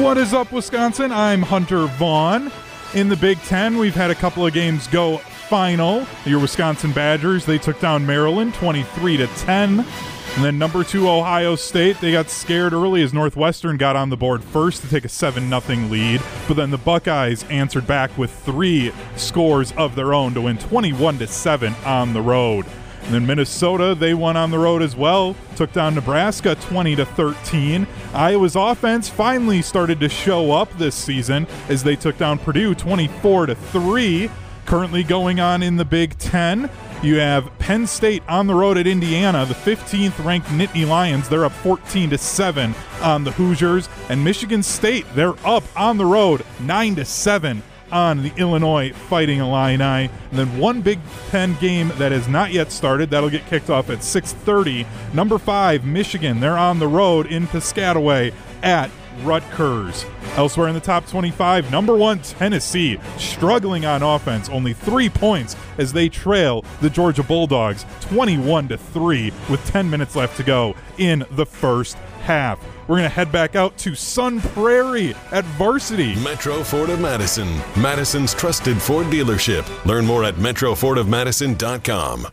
[0.00, 1.10] What is up, Wisconsin?
[1.10, 2.52] I'm Hunter Vaughn.
[2.94, 6.06] In the Big Ten, we've had a couple of games go final.
[6.26, 9.80] Your Wisconsin Badgers, they took down Maryland 23 to 10.
[9.80, 14.16] And then number two, Ohio State, they got scared early as Northwestern got on the
[14.16, 16.22] board first to take a 7 0 lead.
[16.46, 21.18] But then the Buckeyes answered back with three scores of their own to win 21
[21.18, 22.66] to 7 on the road.
[23.04, 25.34] And then Minnesota, they won on the road as well.
[25.56, 27.86] Took down Nebraska 20 to 13.
[28.12, 33.46] Iowa's offense finally started to show up this season as they took down Purdue 24
[33.46, 34.30] to 3.
[34.68, 36.68] Currently going on in the Big 10,
[37.02, 41.26] you have Penn State on the road at Indiana, the 15th ranked Nittany Lions.
[41.26, 46.04] They're up 14 to 7 on the Hoosiers, and Michigan State, they're up on the
[46.04, 49.80] road 9 to 7 on the Illinois Fighting Illini.
[49.80, 50.98] And then one Big
[51.30, 53.08] Ten game that has not yet started.
[53.08, 54.86] That'll get kicked off at 6:30.
[55.14, 56.40] Number five, Michigan.
[56.40, 58.90] They're on the road in Piscataway at
[59.24, 60.04] Rutgers.
[60.36, 65.92] Elsewhere in the top 25, number one, Tennessee, struggling on offense, only three points as
[65.92, 71.24] they trail the Georgia Bulldogs 21 to 3 with 10 minutes left to go in
[71.32, 72.58] the first half.
[72.88, 76.14] We're going to head back out to Sun Prairie at varsity.
[76.22, 79.66] Metro Ford of Madison, Madison's trusted Ford dealership.
[79.84, 82.28] Learn more at metrofordofmadison.com.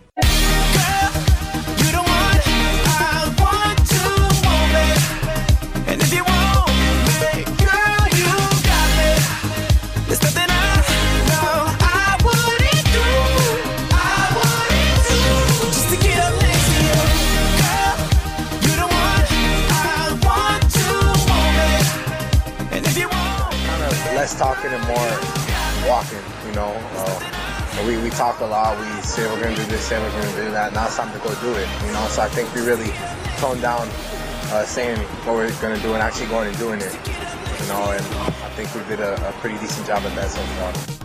[28.06, 28.78] we, we talk a lot.
[28.78, 30.74] We say we're going to do this, say we're going to do that.
[30.74, 32.08] Now it's time to go do it, you know.
[32.10, 32.92] So I think we really
[33.38, 33.88] toned down
[34.52, 37.92] uh, saying what we're going to do and actually going and doing it, you know.
[37.92, 41.02] And I think we did a, a pretty decent job at that so far.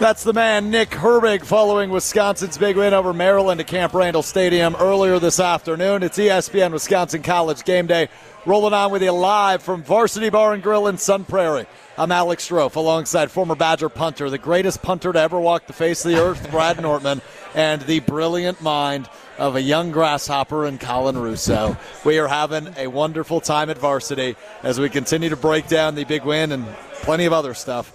[0.00, 4.74] That's the man, Nick Herbig, following Wisconsin's big win over Maryland at Camp Randall Stadium
[4.80, 6.02] earlier this afternoon.
[6.02, 8.08] It's ESPN Wisconsin College Game Day.
[8.44, 11.66] Rolling on with you live from Varsity Bar and Grill in Sun Prairie.
[11.96, 16.04] I'm Alex Strofe alongside former Badger punter, the greatest punter to ever walk the face
[16.04, 17.22] of the earth, Brad Nortman,
[17.54, 21.76] and the brilliant mind of a young grasshopper in Colin Russo.
[22.04, 26.02] We are having a wonderful time at varsity as we continue to break down the
[26.02, 26.66] big win and
[27.02, 27.92] plenty of other stuff.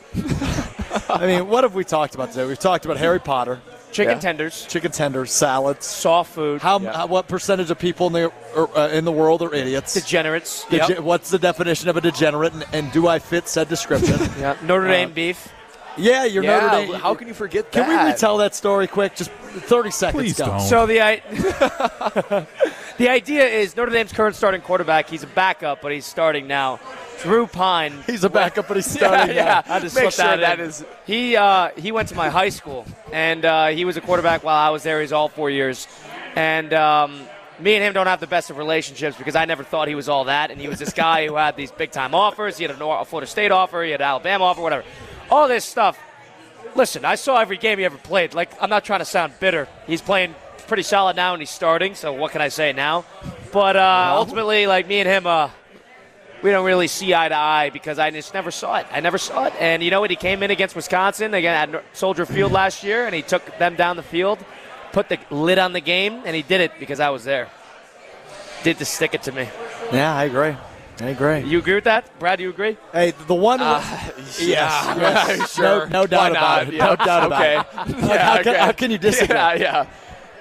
[1.09, 2.45] I mean, what have we talked about today?
[2.45, 3.59] We've talked about Harry Potter,
[3.91, 4.19] Chicken Yeah.
[4.19, 5.85] tenders, chicken tenders, salads.
[5.87, 6.93] soft food, How, Yeah.
[6.95, 9.93] how what percentage of people in the er, uh, in the world are idiots?
[9.95, 10.63] degenerates.
[10.69, 10.99] Dege- Yep.
[10.99, 14.19] What's the definition of a degenerate, and, and do I fit said description?
[14.39, 14.55] Yeah.
[14.61, 15.47] Notre Dame beef.
[15.97, 16.99] yeah, you're Yeah, Notre Dame.
[16.99, 18.05] how can you forget Can that?
[18.05, 19.15] we retell that story quick?
[19.15, 20.21] Just 30 seconds.
[20.21, 20.59] Please don't.
[20.61, 21.21] So the I-
[22.97, 25.09] the idea is Notre Dame's current starting quarterback.
[25.09, 26.79] He's a backup, but he's starting now.
[27.21, 27.93] Drew Pyne.
[28.07, 29.35] He's a backup, but he's starting.
[29.35, 29.75] yeah, now.
[29.75, 30.65] I just Make sure that that in.
[30.69, 34.43] is- He uh, he went to my high school, and uh, he was a quarterback
[34.43, 35.01] while I was there.
[35.01, 35.87] He's all four years,
[36.35, 37.19] and um,
[37.59, 40.07] me and him don't have the best of relationships because I never thought he was
[40.07, 40.49] all that.
[40.51, 42.57] And he was this guy who had these big time offers.
[42.57, 43.83] He had a Nor- a Florida State offer.
[43.83, 44.61] He had an Alabama offer.
[44.61, 44.83] Whatever.
[45.29, 45.99] All this stuff.
[46.75, 48.33] Listen, I saw every game he ever played.
[48.33, 49.67] Like I'm not trying to sound bitter.
[49.87, 50.35] He's playing
[50.67, 51.95] pretty solid now, and he's starting.
[51.95, 53.03] So what can I say now?
[53.51, 55.25] But uh, ultimately, like me and him.
[55.27, 55.49] Uh,
[56.41, 58.87] we don't really see eye to eye because I just never saw it.
[58.91, 59.53] I never saw it.
[59.59, 60.09] And you know what?
[60.09, 63.75] He came in against Wisconsin again at Soldier Field last year, and he took them
[63.75, 64.39] down the field,
[64.91, 67.49] put the lid on the game, and he did it because I was there.
[68.63, 69.47] Did to stick it to me.
[69.91, 70.55] Yeah, I agree.
[71.01, 71.39] I agree.
[71.41, 72.39] You agree with that, Brad?
[72.39, 72.77] Do you agree?
[72.91, 73.61] Hey, the one.
[73.61, 73.81] Uh,
[74.17, 75.53] yes, yes.
[75.53, 75.87] sure.
[75.87, 76.73] No, no doubt about it.
[76.73, 76.85] Yeah.
[76.87, 77.57] No doubt about okay.
[77.57, 77.97] it.
[77.99, 78.59] Yeah, how, can, okay.
[78.59, 79.35] how can you disagree?
[79.35, 79.85] Yeah, yeah.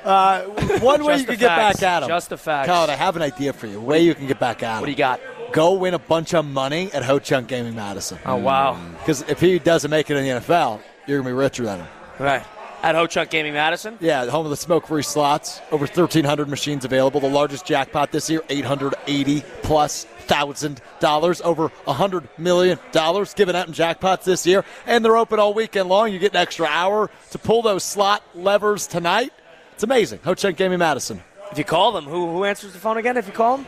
[0.04, 0.42] Uh,
[0.80, 2.08] one way you can get back at him.
[2.08, 2.68] Just the facts.
[2.68, 3.78] Colin, I have an idea for you.
[3.78, 4.80] A way you can get back at him.
[4.80, 5.20] What do you got?
[5.52, 8.18] Go win a bunch of money at Ho Chunk Gaming Madison.
[8.26, 8.78] Oh wow!
[8.98, 11.88] Because if he doesn't make it in the NFL, you're gonna be richer than him.
[12.18, 12.44] Right
[12.82, 13.96] at Ho Chunk Gaming Madison.
[14.00, 15.60] Yeah, the home of the smoke-free slots.
[15.70, 17.20] Over 1,300 machines available.
[17.20, 21.40] The largest jackpot this year, 880 plus thousand dollars.
[21.40, 25.54] Over a 100 million dollars given out in jackpots this year, and they're open all
[25.54, 26.12] weekend long.
[26.12, 29.32] You get an extra hour to pull those slot levers tonight.
[29.72, 30.20] It's amazing.
[30.24, 31.22] Ho Chunk Gaming Madison.
[31.50, 33.16] If you call them, who who answers the phone again?
[33.16, 33.66] If you call them,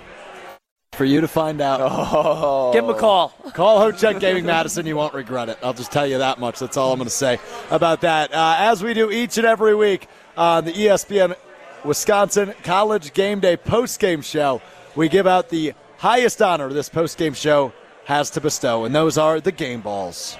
[0.93, 2.73] For you to find out.
[2.75, 3.29] give him a call.
[3.55, 4.85] Call Ho Chunk Gaming Madison.
[4.87, 5.57] You won't regret it.
[5.63, 6.59] I'll just tell you that much.
[6.59, 7.39] That's all I'm going to say
[7.71, 8.35] about that.
[8.35, 11.37] Uh, as we do each and every week on the ESPN
[11.85, 14.61] Wisconsin College Game Day post game show,
[14.97, 17.73] we give out the highest honor this post game show
[18.05, 20.37] has to bestow, and those are the game balls.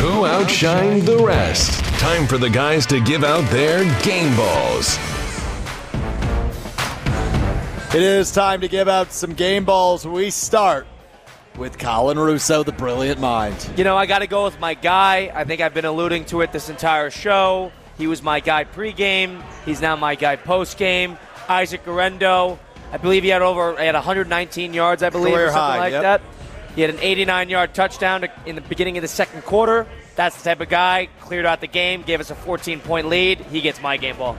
[0.00, 1.82] Who outshined the rest?
[2.00, 4.98] Time for the guys to give out their game balls.
[7.96, 10.06] It is time to give out some game balls.
[10.06, 10.86] We start
[11.56, 13.70] with Colin Russo, the brilliant mind.
[13.74, 15.32] You know, I got to go with my guy.
[15.34, 17.72] I think I've been alluding to it this entire show.
[17.96, 19.42] He was my guy pregame.
[19.64, 21.16] He's now my guy postgame.
[21.48, 22.58] Isaac Guerendo.
[22.92, 25.02] I believe he had over he had 119 yards.
[25.02, 26.02] I believe Career or something high, like yep.
[26.02, 26.22] that.
[26.74, 29.86] He had an 89-yard touchdown to, in the beginning of the second quarter.
[30.16, 31.08] That's the type of guy.
[31.20, 33.40] Cleared out the game, gave us a 14-point lead.
[33.40, 34.36] He gets my game ball.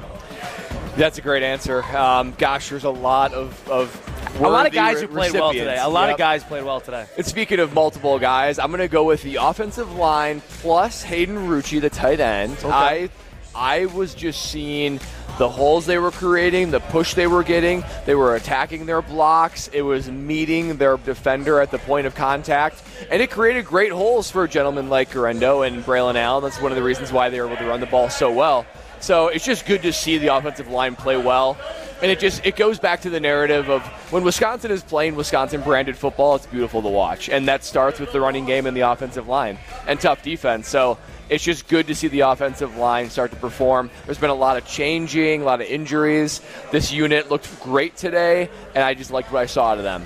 [0.97, 1.83] That's a great answer.
[1.95, 5.77] Um, gosh, there's a lot of, of A lot of guys who played well today.
[5.79, 6.13] A lot Yep.
[6.13, 7.05] of guys played well today.
[7.15, 11.47] And speaking of multiple guys, I'm going to go with the offensive line plus Hayden
[11.47, 12.57] Rucci, the tight end.
[12.59, 12.69] Okay.
[12.71, 13.09] I
[13.55, 14.99] I was just seeing
[15.39, 17.83] the holes they were creating, the push they were getting.
[18.05, 19.67] They were attacking their blocks.
[19.73, 24.29] It was meeting their defender at the point of contact, and it created great holes
[24.29, 26.43] for a gentleman like Guerendo and Braylon Allen.
[26.43, 28.65] That's one of the reasons why they were able to run the ball so well.
[28.99, 31.57] So it's just good to see the offensive line play well.
[32.01, 33.81] And it just it goes back to the narrative of
[34.11, 37.27] when Wisconsin is playing Wisconsin branded football, it's beautiful to watch.
[37.29, 39.57] And that starts with the running game and the offensive line
[39.87, 40.67] and tough defense.
[40.67, 43.89] So it's just good to see the offensive line start to perform.
[44.05, 46.41] There's been a lot of changing, a lot of injuries.
[46.71, 50.05] This unit looked great today, and I just liked what I saw out of them.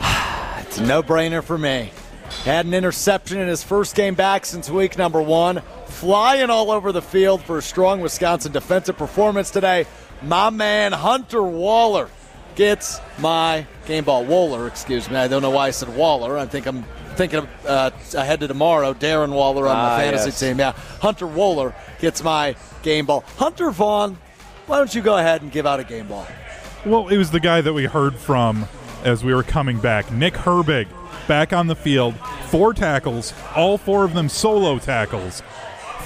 [0.70, 1.90] It's a no brainer for me.
[2.44, 5.60] Had an interception in his first game back since week number one.
[5.86, 9.86] Flying all over the field for a strong Wisconsin defensive performance today.
[10.22, 12.08] My man Hunter Waller
[12.54, 14.24] gets my game ball.
[14.24, 15.16] Waller, excuse me.
[15.16, 16.38] I don't know why I said Waller.
[16.38, 16.82] I think I'm
[17.16, 18.94] thinking of, uh, ahead to tomorrow.
[18.94, 20.40] Darren Waller on Ah, my fantasy yes.
[20.40, 20.58] team.
[20.58, 23.22] Yeah, Hunter Waller gets my game ball.
[23.36, 24.16] Hunter Vaughn,
[24.66, 26.26] why don't you go ahead and give out a game ball?
[26.86, 28.66] Well, it was the guy that we heard from
[29.04, 30.10] as we were coming back.
[30.10, 30.86] Nick Herbig,
[31.30, 32.16] back on the field,
[32.48, 35.44] four tackles, all four of them solo tackles.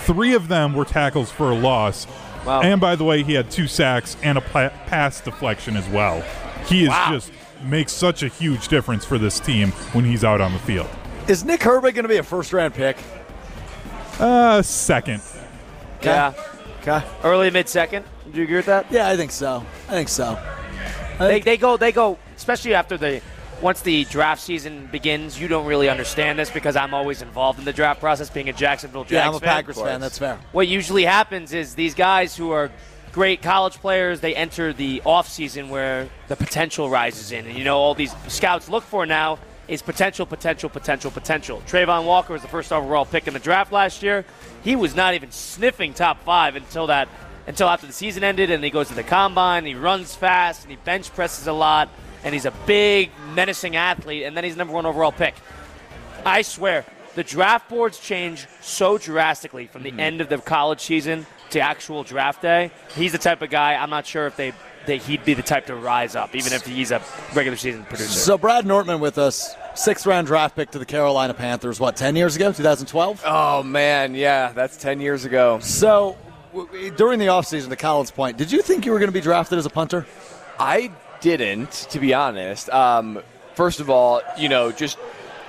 [0.02, 2.06] Three of them were tackles for a loss.
[2.44, 2.60] Wow.
[2.60, 6.20] And by the way, he had two sacks and a pa- pass deflection as well.
[6.66, 7.32] He is just
[7.64, 10.90] makes such a huge difference for this team when he's out on the field.
[11.26, 12.98] Is Nick Herbig going to be a first round pick?
[14.20, 15.22] Uh, second.
[16.02, 16.34] Yeah.
[16.82, 17.02] Okay.
[17.22, 18.04] Early mid second.
[18.30, 18.92] Do you agree with that?
[18.92, 19.64] Yeah, I think so.
[19.88, 20.38] I think so.
[20.38, 23.22] I They, think- they go they go especially after the
[23.62, 25.40] once the draft season begins.
[25.40, 28.52] You don't really understand this because I'm always involved in the draft process, being a
[28.52, 29.48] Jacksonville Jags yeah, I'm a fan.
[29.48, 30.00] Packers fan.
[30.00, 30.38] That's fair.
[30.52, 32.70] What usually happens is these guys who are
[33.12, 37.46] great college players, they enter the offseason where the potential rises in.
[37.46, 39.38] And you know, all these scouts look for now
[39.68, 41.62] is potential, potential, potential, potential.
[41.66, 44.24] Travon Walker was the first overall pick in the draft last year.
[44.62, 47.08] He was not even sniffing top five until that
[47.46, 50.70] until after the season ended and he goes to the combine, he runs fast and
[50.70, 51.88] he bench presses a lot,
[52.24, 55.34] and he's a big, menacing athlete, and then he's number one overall pick.
[56.24, 56.84] I swear,
[57.14, 60.00] the draft boards change so drastically from the Mm-hmm.
[60.00, 62.70] end of the college season to actual draft day.
[62.96, 63.74] He's the type of guy.
[63.74, 64.52] I'm not sure if they,
[64.86, 67.00] they he'd be the type to rise up, even if he's a
[67.34, 68.10] regular season producer.
[68.10, 71.78] So Brad Nortman with us, sixth round draft pick to the Carolina Panthers.
[71.78, 73.22] What, ten years ago, 2012?
[73.24, 75.58] Oh man, yeah, that's ten years ago.
[75.60, 76.16] So
[76.52, 79.20] w- during the offseason, to Colin's point, did you think you were going to be
[79.20, 80.06] drafted as a punter?
[80.58, 80.90] I
[81.24, 82.68] didn't, to be honest.
[82.68, 83.22] Um,
[83.54, 84.98] first of all, you know, just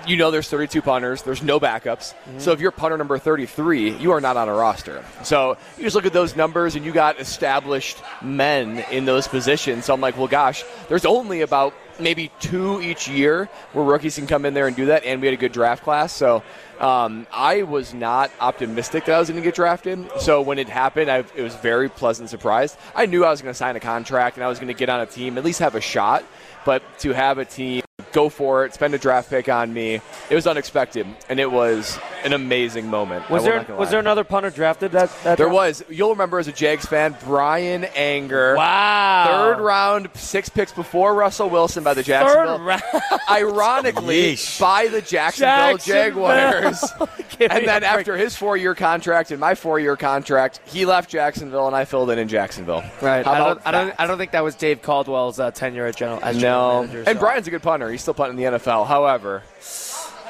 [0.07, 1.23] you know, there's 32 punters.
[1.23, 2.13] There's no backups.
[2.38, 5.03] So if you're punter number 33, you are not on a roster.
[5.23, 9.85] So you just look at those numbers, and you got established men in those positions.
[9.85, 14.27] So I'm like, well, gosh, there's only about maybe two each year where rookies can
[14.27, 15.03] come in there and do that.
[15.03, 16.43] And we had a good draft class, so.
[16.79, 20.10] Um, I was not optimistic that I was going to get drafted.
[20.19, 22.75] So when it happened, I, it was very pleasant surprise.
[22.93, 24.89] I knew I was going to sign a contract and I was going to get
[24.89, 26.25] on a team, at least have a shot.
[26.65, 27.81] But to have a team
[28.15, 31.99] go for it, spend a draft pick on me, it was unexpected, and it was
[32.23, 33.30] an amazing moment.
[33.30, 35.54] was there was there another punter drafted that, that There draft?
[35.54, 35.84] was.
[35.89, 38.56] You'll remember as a Jags fan, Bryan Anger.
[38.56, 39.25] Wow.
[39.28, 42.58] Third round, six picks before Russell Wilson by the Jacksonville.
[42.58, 42.82] Third round.
[43.30, 44.60] Ironically, Yeesh.
[44.60, 46.04] by the Jacksonville, Jacksonville.
[46.28, 46.84] Jaguars.
[47.38, 51.67] And then after his four year contract and my four year contract, he left Jacksonville
[51.67, 52.82] and I filled in in Jacksonville.
[53.01, 53.25] Right.
[53.25, 53.95] How I about don't, I don't.
[53.99, 56.19] I don't think that was Dave Caldwell's uh, tenure at general.
[56.23, 56.88] As general No.
[56.88, 57.19] manager, And.
[57.19, 57.91] Brian's a good punter.
[57.91, 58.88] He's still punting in the NFL.
[58.88, 59.44] However,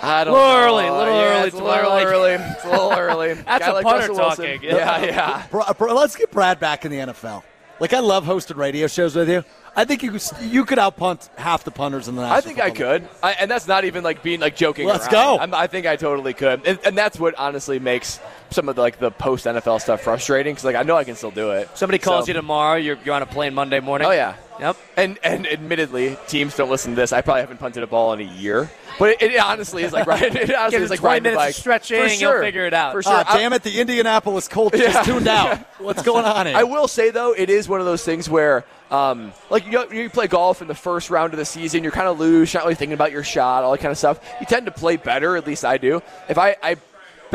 [0.02, 0.58] I don't Little know.
[0.66, 2.32] early, little Yeah, early It's a little like- early.
[2.34, 3.34] It's a little early.
[3.34, 4.46] That's Guy a like punter Russell Wilson.
[4.46, 4.64] talking.
[4.64, 5.48] Yeah, yeah.
[5.50, 7.44] Bra- Bra- let's get Brad back in the NFL.
[7.80, 9.44] Like I love hosting radio shows with you.
[9.76, 12.60] I think you could, you could outpunt half the punters in the National I think
[12.60, 13.02] I Football League.
[13.02, 14.88] could, I, and that's not even like being like joking.
[14.88, 15.12] Let's around.
[15.12, 15.40] go.
[15.40, 18.82] I'm, I think I totally could, and, and that's what honestly makes some of the,
[18.82, 21.70] like the post NFL stuff frustrating because like I know I can still do it.
[21.78, 22.78] Somebody calls So- you tomorrow.
[22.78, 24.08] You're, you're on a plane Monday morning.
[24.08, 24.36] Oh yeah.
[24.60, 24.78] Yep.
[24.98, 27.12] And and admittedly, teams don't listen to this.
[27.12, 30.08] I probably haven't punted a ball in a year, but it, it honestly is like
[30.08, 30.22] right.
[30.24, 31.56] It honestly is like 20 riding the minutes of bike.
[31.56, 32.94] stretching, For you'll figure it out.
[32.94, 33.12] For sure.
[33.14, 33.64] Ah, damn it!
[33.64, 35.60] The Indianapolis Colts just tuned out.
[35.80, 36.56] What's going on here?
[36.56, 40.10] I will say though, it is one of those things where, um, like you, you
[40.10, 42.66] play golf in the first round of the season, you're kind of loose, you're not
[42.66, 44.20] really thinking about your shot, all that kind of stuff.
[44.40, 46.02] You tend to play better, at least I do.
[46.30, 46.78] If I, I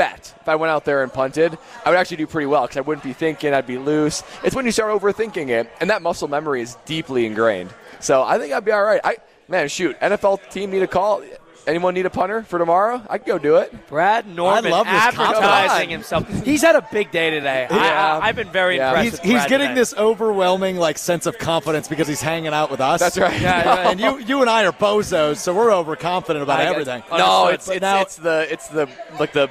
[0.00, 2.78] bet if I went out there and punted, I would actually do pretty well because
[2.78, 4.22] I wouldn't be thinking, I'd be loose.
[4.42, 7.68] It's when you start overthinking it, and that muscle memory is deeply ingrained.
[8.00, 9.00] So I think I'd be all right.
[9.04, 11.22] I man, shoot, NFL team need a call.
[11.66, 13.02] Anyone need a punter for tomorrow?
[13.10, 13.86] I could go do it.
[13.88, 16.26] Brad Nortman I love this advertising himself.
[16.42, 17.66] He's had a big day today.
[17.70, 18.18] I, Yeah.
[18.22, 18.88] I, have been very Yeah.
[18.88, 19.04] impressed.
[19.04, 19.80] He's, with he's Brad getting today.
[19.80, 22.98] this overwhelming like sense of confidence because he's hanging out with us.
[23.00, 23.38] That's right.
[23.38, 23.86] Yeah, right.
[23.90, 27.02] and you you and I are bozos, so we're overconfident about I get- everything.
[27.12, 28.88] No, it's it's, now- it's the it's the
[29.20, 29.50] like the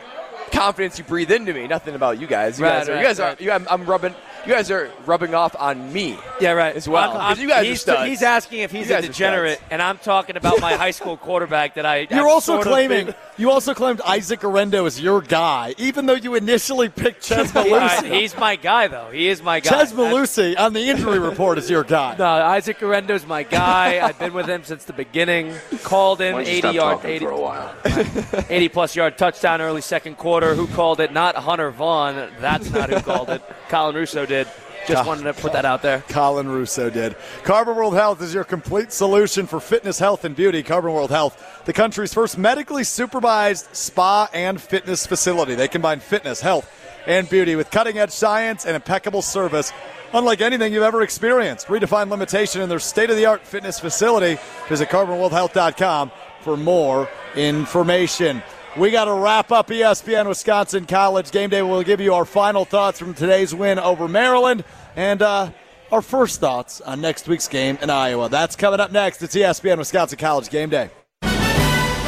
[0.49, 1.67] confidence you breathe into me.
[1.67, 2.59] Nothing about you guys.
[2.59, 4.13] You Right, guys are you right, are you, I'm, I'm rubbing
[4.45, 6.17] you guys are rubbing off on me.
[6.40, 6.75] Yeah, right.
[6.75, 7.12] As well.
[7.17, 8.08] I'm- 'Cause you guys are he's, studs.
[8.08, 11.85] he's asking if he's a degenerate, and I'm talking about my high school quarterback that
[11.85, 12.08] I.
[12.10, 15.73] You're I've also sort of claiming been- you also claimed Isaac Guerendo is your guy,
[15.77, 19.10] even though you initially picked Chez He- uh, he's my guy, though.
[19.12, 19.69] He is my guy.
[19.69, 22.15] Chez That's- Mellusi on the injury report is your guy.
[22.17, 24.00] No, Isaac Guerendo's my guy.
[24.06, 25.54] I've been with him since the beginning.
[25.83, 27.25] Called him 80 yard, 80,
[28.50, 30.56] 80 plus yard touchdown early second quarter.
[30.56, 31.12] Who called it?
[31.13, 32.29] Not Hunter Vaughn.
[32.40, 33.42] That's not who called it.
[33.69, 34.47] Colin Russo did.
[34.87, 36.03] Just wanted to put that out there.
[36.09, 37.15] Colin Russo did.
[37.43, 40.63] Carbon World Health is your complete solution for fitness, health, and beauty.
[40.63, 45.53] Carbon World Health, the country's first medically supervised spa and fitness facility.
[45.53, 46.71] They combine fitness, health,
[47.05, 49.71] and beauty with cutting edge science and impeccable service.
[50.11, 54.41] Unlike anything you've ever experienced, redefine limitation in their state of the art fitness facility.
[54.67, 56.11] Visit carbonworldhealth.com
[56.41, 58.41] for more information.
[58.77, 61.61] We got to wrap up ESPN Wisconsin College Game Day.
[61.61, 64.63] We'll give you our final thoughts from today's win over Maryland
[64.95, 65.51] and uh,
[65.91, 68.29] our first thoughts on next week's game in Iowa.
[68.29, 69.23] That's coming up next.
[69.23, 70.91] It's ESPN Wisconsin College Game Day.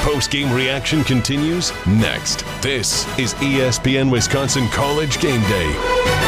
[0.01, 2.43] Post game reaction continues next.
[2.61, 6.20] This is ESPN Wisconsin College Game Day.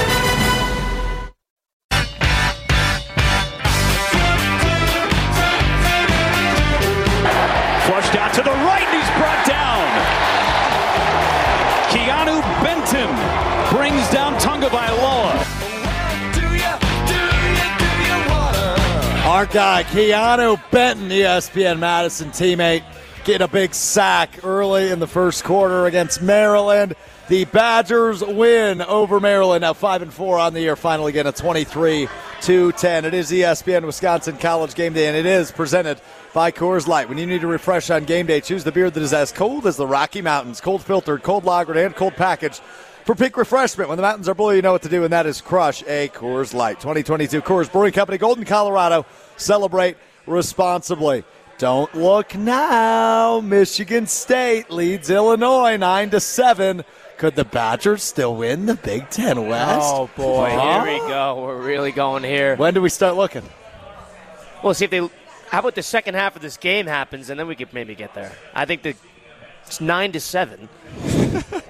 [19.44, 22.82] Our guy, Keanu Benton, ESPN Madison teammate,
[23.26, 26.96] getting a big sack early in the first quarter against Maryland.
[27.28, 29.64] The Badgers win over Maryland.
[29.64, 30.78] Now five and four on the year.
[30.78, 32.08] Finally, again a 23
[32.44, 33.04] to 10.
[33.04, 36.00] It is ESPN Wisconsin College Game Day, and it is presented
[36.34, 37.10] by Coors Light.
[37.10, 39.68] When you need to refresh on game day, choose the beer that is as cold
[39.68, 42.62] as the Rocky Mountains, cold filtered, cold lagered, and cold packaged.
[43.04, 45.26] For peak refreshment, when the mountains are blue, you know what to do, and that
[45.26, 46.80] is crush a Coors Light.
[46.80, 49.06] 2022 Coors Brewing Company, Golden, Colorado.
[49.38, 51.23] Celebrate responsibly.
[51.57, 53.39] Don't look now.
[53.39, 56.84] Michigan State leads Illinois nine to seven.
[57.17, 59.79] Could the Badgers still win the Big Ten West?
[59.93, 60.84] Oh boy, Huh?
[60.84, 61.43] here we go.
[61.45, 62.55] We're really going here.
[62.55, 63.43] When do we start looking?
[64.63, 65.07] We'll see if they.
[65.49, 68.13] How about the second half of this game happens, and then we could maybe get
[68.15, 68.31] there.
[68.55, 68.95] I think the
[69.65, 70.67] it's nine to seven.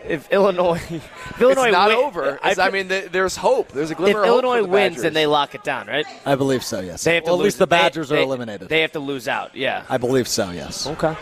[0.08, 2.40] If Illinois, if Illinois it's not win- over.
[2.44, 3.72] I, It's- I, mean, there's hope.
[3.72, 5.04] There's a if glimmer of hope Illinois for the wins, Badgers.
[5.04, 6.06] then they lock it down, right?
[6.26, 6.80] I believe so.
[6.82, 7.04] Yes.
[7.04, 7.46] They have to well, at lose.
[7.46, 8.70] least the they- Badgers are they- eliminated.
[8.70, 9.56] They have to lose out.
[9.56, 9.84] Yeah.
[9.90, 10.52] I believe so.
[10.52, 10.88] Yes.
[10.88, 11.16] Okay.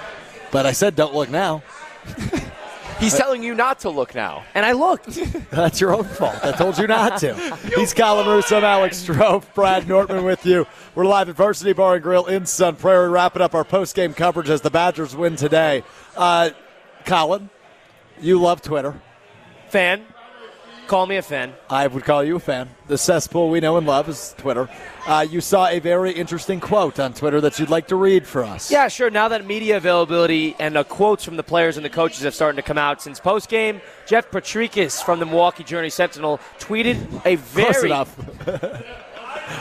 [0.51, 1.63] But I said, don't look now.
[2.99, 4.43] He's telling you not to look now.
[4.53, 5.07] And I looked.
[5.49, 6.35] That's your own fault.
[6.43, 7.33] I told you not to.
[7.75, 10.67] He's Colin Russo, I'm Alex Strofe, Brad Nortman with you.
[10.93, 14.51] We're live at Varsity Bar and Grill in Sun Prairie, wrapping up our post-game coverage
[14.51, 15.83] as the Badgers win today.
[16.15, 16.51] Uh,
[17.05, 17.49] Colin,
[18.21, 18.99] you love Twitter.
[19.69, 20.05] fan.
[20.87, 21.53] Call me a fan.
[21.69, 22.67] I would call you a fan.
[22.87, 24.67] The cesspool we know and love is Twitter.
[25.07, 28.43] Uh, you saw a very interesting quote on Twitter that you'd like to read for
[28.43, 28.69] us.
[28.69, 29.09] Yeah, sure.
[29.09, 32.57] Now that media availability and uh, quotes from the players and the coaches have started
[32.57, 37.37] to come out since post game, Jeff Potrykus from the Milwaukee Journey Sentinel tweeted a
[37.37, 38.13] Close very enough.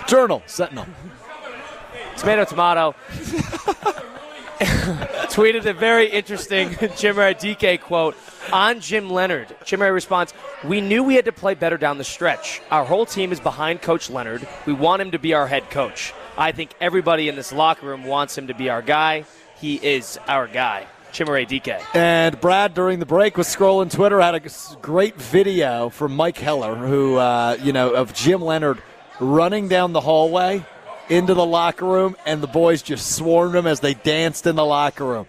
[0.09, 0.87] Journal, Sentinel.
[2.17, 2.95] tomato tomato
[5.31, 8.15] tweeted a very interesting Chimere Dike quote
[8.53, 9.57] on Jim Leonhard.
[9.65, 10.35] Jim Ray responds,
[10.65, 12.61] "We knew we had to play better down the stretch.
[12.71, 14.47] Our whole team is behind Coach Leonhard.
[14.67, 16.13] We want him to be our head coach.
[16.37, 19.25] I think everybody in this locker room wants him to be our guy.
[19.59, 21.83] He is our guy." Chimere Dike.
[21.95, 24.43] And Brad, during the break, was scrolling Twitter, had a
[24.81, 28.81] great video from Mike Heller, who, uh, you know, of Jim Leonhard
[29.19, 30.65] running down the hallway
[31.11, 34.65] into the locker room, and the boys just swarmed him as they danced in the
[34.65, 35.27] locker room.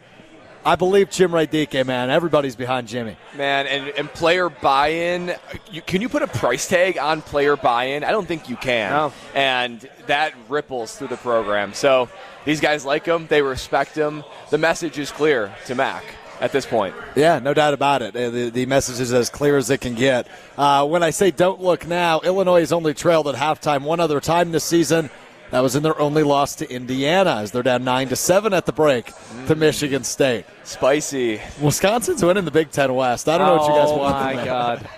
[0.63, 2.11] I believe Chimere Dike, man.
[2.11, 3.17] Everybody's behind Jimmy.
[3.35, 5.33] Man, and, and player buy-in.
[5.71, 8.03] You, can you put a price tag on player buy-in?
[8.03, 8.91] I don't think you can.
[8.91, 9.13] No.
[9.33, 11.73] And that ripples through the program.
[11.73, 12.09] So
[12.45, 13.25] these guys like him.
[13.25, 14.23] They respect him.
[14.51, 16.03] The message is clear to Mac
[16.39, 16.93] at this point.
[17.15, 18.15] Yeah, no doubt about it.
[18.15, 20.27] Uh, The, the message is as clear as it can get.
[20.59, 24.19] Uh, when I say don't look now, Illinois has only trailed at halftime one other
[24.19, 25.09] time this season.
[25.51, 28.65] That was in their only loss to Indiana, as they're down nine to seven at
[28.65, 29.13] the break to
[29.55, 29.57] mm.
[29.57, 30.45] Michigan State.
[30.63, 31.41] Spicy.
[31.61, 33.27] Wisconsin's winning the Big Ten West.
[33.27, 34.35] I don't know what you guys oh want.
[34.37, 34.45] my.
[34.45, 34.89] God.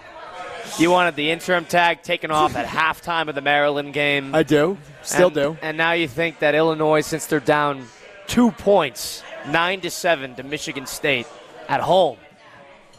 [0.79, 4.33] You wanted the interim tag taken off at halftime of the Maryland game.
[4.33, 4.77] I do.
[5.01, 5.57] Still and, do.
[5.61, 7.87] And now you think that Illinois, since they're down
[8.27, 11.27] two points, nine to seven to Michigan State
[11.67, 12.17] at home,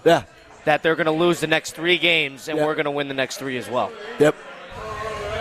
[0.05, 0.25] Yeah.
[0.65, 2.67] that they're going to lose the next three games, and Yeah.
[2.67, 3.91] we're going to win the next three as well.
[4.19, 4.35] Yep.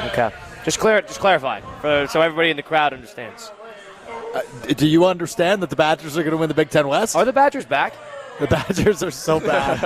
[0.08, 0.32] Okay.
[0.64, 3.52] Just clear, just clarify, for, so everybody in the crowd understands.
[4.34, 4.42] Uh,
[4.76, 7.16] do you understand that the Badgers are going to win the Big Ten West?
[7.16, 7.94] Are the Badgers back?
[8.40, 9.82] The Badgers are so bad.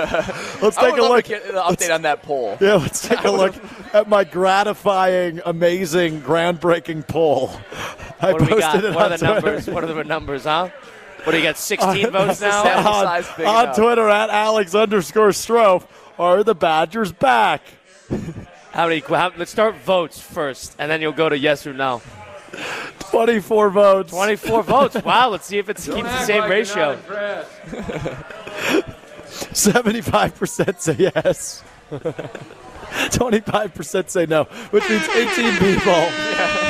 [0.62, 1.24] Let's I take would a love look.
[1.24, 2.56] to get an update on that poll.
[2.60, 3.54] Yeah, let's take a look
[3.92, 7.50] at my gratifying, amazing, groundbreaking poll.
[8.20, 8.84] I What do we posted got?
[8.84, 9.34] it What on are the Twitter.
[9.34, 9.66] numbers?
[9.68, 10.70] What are the numbers, huh?
[11.24, 11.56] What do you got?
[11.58, 12.62] 16 votes now?
[13.02, 13.74] On, on.
[13.74, 15.86] Twitter at Alex underscore Strofe.
[16.18, 17.60] Are the Badgers back?
[18.78, 19.00] How many?
[19.00, 22.00] How, let's start votes first, and then you'll go to yes or no.
[23.10, 24.12] 24 votes.
[24.12, 24.94] 24 votes.
[25.04, 25.30] Wow.
[25.30, 26.94] Let's see if it keeps the same ratio.
[29.26, 31.64] 75% say yes.
[31.90, 36.67] 25% say no, which means 18 people.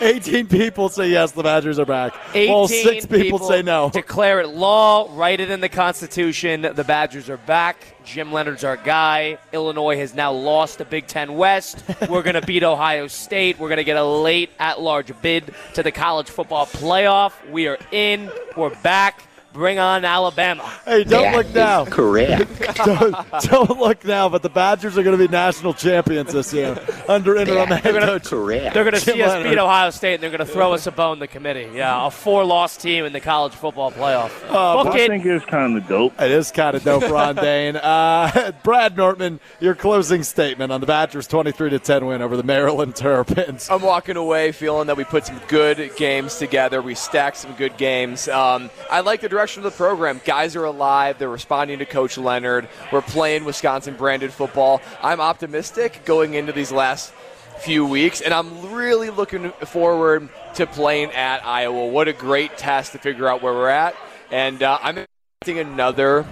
[0.00, 2.14] 18 people say yes, the Badgers are back.
[2.34, 3.90] 18 While six people, say no.
[3.92, 5.08] Declare it law.
[5.16, 6.62] Write it in the Constitution.
[6.62, 7.94] The Badgers are back.
[8.04, 9.38] Jim Leonhard's our guy.
[9.52, 11.82] Illinois has now lost the Big Ten West.
[12.08, 13.58] We're going to beat Ohio State.
[13.58, 17.32] We're going to get a late at large bid to the college football playoff.
[17.50, 18.30] We are in.
[18.56, 19.25] We're back.
[19.56, 20.70] Bring on Alabama.
[20.84, 21.86] Hey, don't look now.
[21.86, 22.46] Correct.
[22.84, 26.78] don't, don't look now, but the Badgers are going to be national champions this year
[27.08, 28.24] under interim head coach.
[28.24, 28.74] Correct.
[28.74, 30.92] They're going to see us beat Ohio State, and they're going to throw us a
[30.92, 31.70] bone, the committee.
[31.72, 34.28] Yeah, a four-loss team in the college football playoff.
[34.50, 35.08] Book I it.
[35.08, 36.20] think it's kind of dope.
[36.20, 37.76] It is kind of dope, Ron Dayne.
[37.76, 42.42] Uh, Brad Nortman, your closing statement on the Badgers' 23 to 10 win over the
[42.42, 43.70] Maryland Terrapins.
[43.70, 46.82] I'm walking away feeling that we put some good games together.
[46.82, 48.28] We stacked some good games.
[48.28, 50.20] Um, I like the direction of the program.
[50.24, 51.18] Guys are alive.
[51.18, 52.68] They're responding to Coach Leonhard.
[52.90, 54.80] We're playing Wisconsin branded football.
[55.02, 57.12] I'm optimistic going into these last
[57.58, 61.86] few weeks, and I'm really looking forward to playing at Iowa.
[61.86, 63.94] What a great test to figure out where we're at.
[64.30, 66.26] And uh, I'm expecting another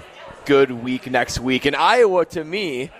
[0.44, 1.64] good week next week.
[1.64, 2.90] And Iowa, to me,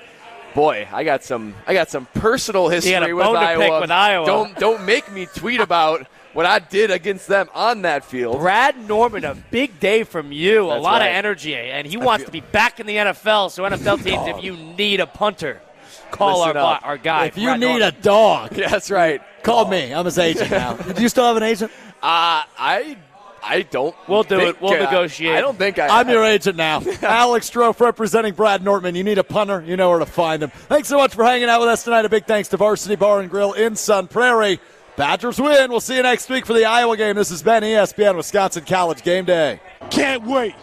[0.55, 3.81] boy, I got some I got some personal history with, Iowa.
[3.81, 4.27] with Iowa.
[4.27, 8.39] Don't don't make me tweet about what I did against them on that field.
[8.39, 10.65] Brad Nortman, a big day from you.
[10.65, 11.07] a lot right.
[11.07, 13.51] of energy, and he wants to be back in the NFL.
[13.51, 15.63] So NFL teams, if you need a punter,
[16.11, 16.87] call our up.
[16.87, 17.27] our guy.
[17.27, 17.89] If you Brad need Nortman.
[17.89, 19.23] a dog, that's right.
[19.43, 19.95] call me.
[19.95, 20.75] I'm his agent now.
[20.95, 21.71] Do you still have an agent?
[22.03, 22.99] Uh, I
[23.47, 23.95] I don't.
[24.09, 24.63] We'll do think, it.
[24.63, 25.37] We'll uh, negotiate.
[25.37, 26.01] I don't think I.
[26.01, 26.83] I'm your agent now.
[27.03, 28.95] Alex Strofe representing Brad Nortman.
[28.95, 30.51] You need a punter, you know where to find him.
[30.51, 32.07] Thanks so much for hanging out with us tonight.
[32.07, 34.61] A big thanks to Varsity Bar and Grill in Sun Prairie.
[34.97, 35.71] Badgers win.
[35.71, 37.17] We'll see you next week for the Iowa game.
[37.17, 39.61] This has been ESPN Wisconsin College Game Day.
[39.91, 40.55] Can't wait.